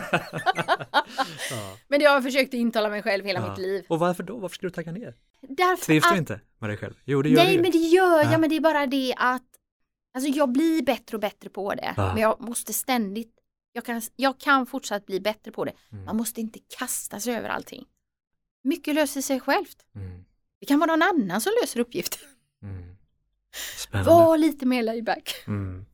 [1.51, 1.77] ja.
[1.87, 3.85] Men det har jag försökt intala mig själv hela mitt liv.
[3.89, 4.37] Och varför då?
[4.37, 5.15] Varför skulle du tagga ner?
[5.41, 6.93] Därför Trivs att, du inte med dig själv?
[7.05, 7.61] Jo, det gör Nej, du ju.
[7.61, 8.31] men det gör Ja.
[8.31, 9.43] jag, men det är bara det att
[10.17, 11.93] alltså jag blir bättre och bättre på det.
[11.97, 13.33] Men jag måste ständigt,
[13.71, 15.73] jag kan, jag kan fortsatt bli bättre på det.
[15.91, 16.05] Mm.
[16.05, 17.85] Man måste inte kasta sig över allting.
[18.65, 19.85] Mycket löser sig självt.
[19.95, 20.25] Mm.
[20.59, 22.19] Det kan vara någon annan som löser uppgiften.
[22.63, 22.95] Mm.
[23.77, 24.11] Spännande.
[24.11, 25.43] Var lite mer layback.
[25.47, 25.85] Mm.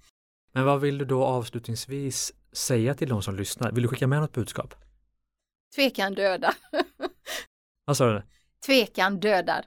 [0.51, 3.71] Men vad vill du då avslutningsvis säga till de som lyssnar?
[3.71, 4.75] Vill du skicka med något budskap?
[5.75, 6.53] Tvekan döda.
[7.85, 8.23] Vad sa du?
[8.65, 9.65] Tvekan dödar.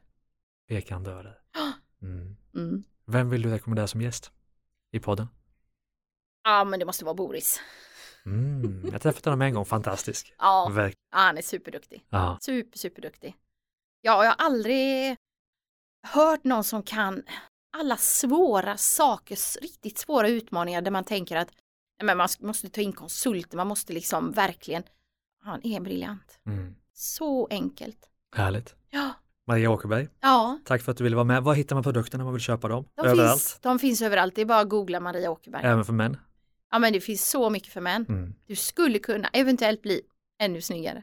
[0.69, 1.39] Tvekan dödar.
[2.03, 2.37] Mm.
[2.55, 2.85] Mm.
[3.07, 4.33] Vem vill du rekommendera som gäst
[4.93, 5.27] i podden?
[6.43, 7.61] Ja, men det måste vara Boris.
[8.27, 8.81] Mm.
[8.85, 10.35] Jag har träffat honom en gång, fantastisk.
[10.39, 12.05] Ja, Verk- ja, han är superduktig.
[12.09, 12.39] ja.
[12.41, 13.37] Super, superduktig.
[14.01, 15.17] Ja, jag har aldrig
[16.07, 17.23] hört någon som kan
[17.77, 21.49] alla svåra saker, riktigt svåra utmaningar där man tänker att
[22.03, 24.83] men man måste ta in konsulter, man måste liksom verkligen,
[25.45, 26.39] han är briljant.
[26.47, 26.75] Mm.
[26.93, 27.99] Så enkelt.
[28.37, 28.75] Härligt.
[28.91, 29.13] Ja,
[29.47, 31.43] Maria Åkerberg, ja tack för att du ville vara med.
[31.43, 32.85] Var hittar man produkterna om man vill köpa dem?
[32.95, 33.31] de, Överallt?
[33.43, 35.63] Finns, de finns överallt, det är bara att googla Maria Åkerberg.
[35.65, 36.17] Även för män?
[36.75, 38.07] Ja, men det finns så mycket för män.
[38.09, 38.35] Mm.
[38.47, 40.01] Du skulle kunna eventuellt bli
[40.41, 41.03] ännu snyggare.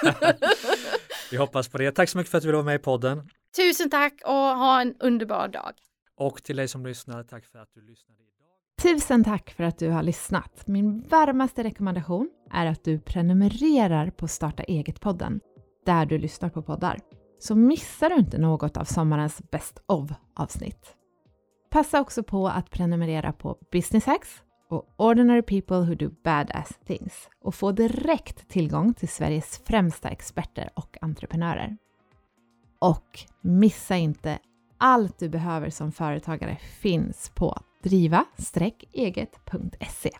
[1.30, 1.92] Vi hoppas på det.
[1.92, 3.28] Tack så mycket för att du ville vara med i podden.
[3.56, 5.72] Tusen tack och ha en underbar dag.
[6.16, 8.92] Och till dig som lyssnar, tack för att du lyssnade idag.
[8.98, 10.66] Tusen tack för att du har lyssnat.
[10.66, 15.40] Min varmaste rekommendation är att du prenumererar på Starta eget-podden,
[15.86, 16.98] där du lyssnar på poddar.
[17.38, 20.96] Så missar du inte något av sommarens Best of-avsnitt.
[21.70, 27.28] Passa också på att prenumerera på Business Hacks och Ordinary People Who Do Badass Things
[27.42, 31.76] och få direkt tillgång till Sveriges främsta experter och entreprenörer.
[32.78, 34.38] Och missa inte
[34.78, 40.10] allt du behöver som företagare finns på driva-eget.se.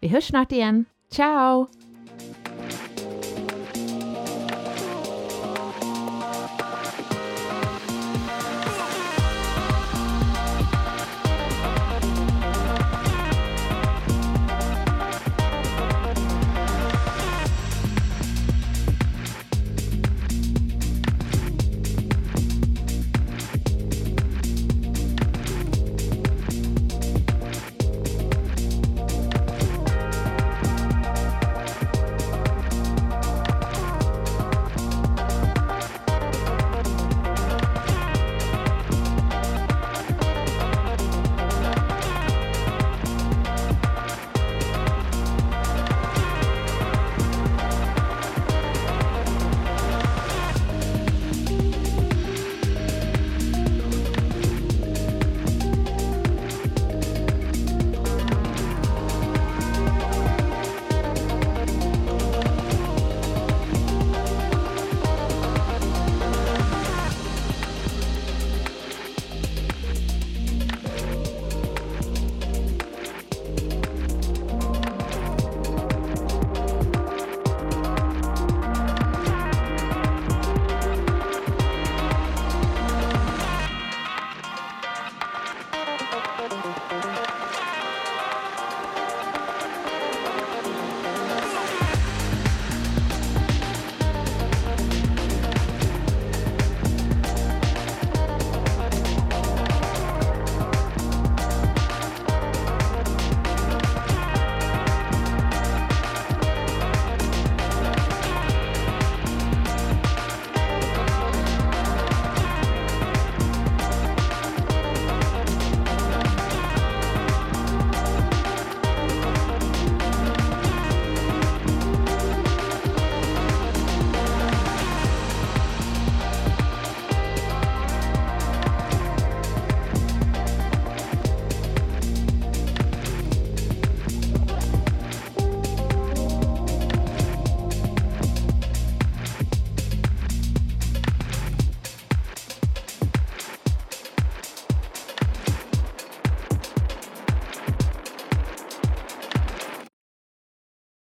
[0.00, 0.84] Vi hörs snart igen.
[1.10, 1.66] Ciao!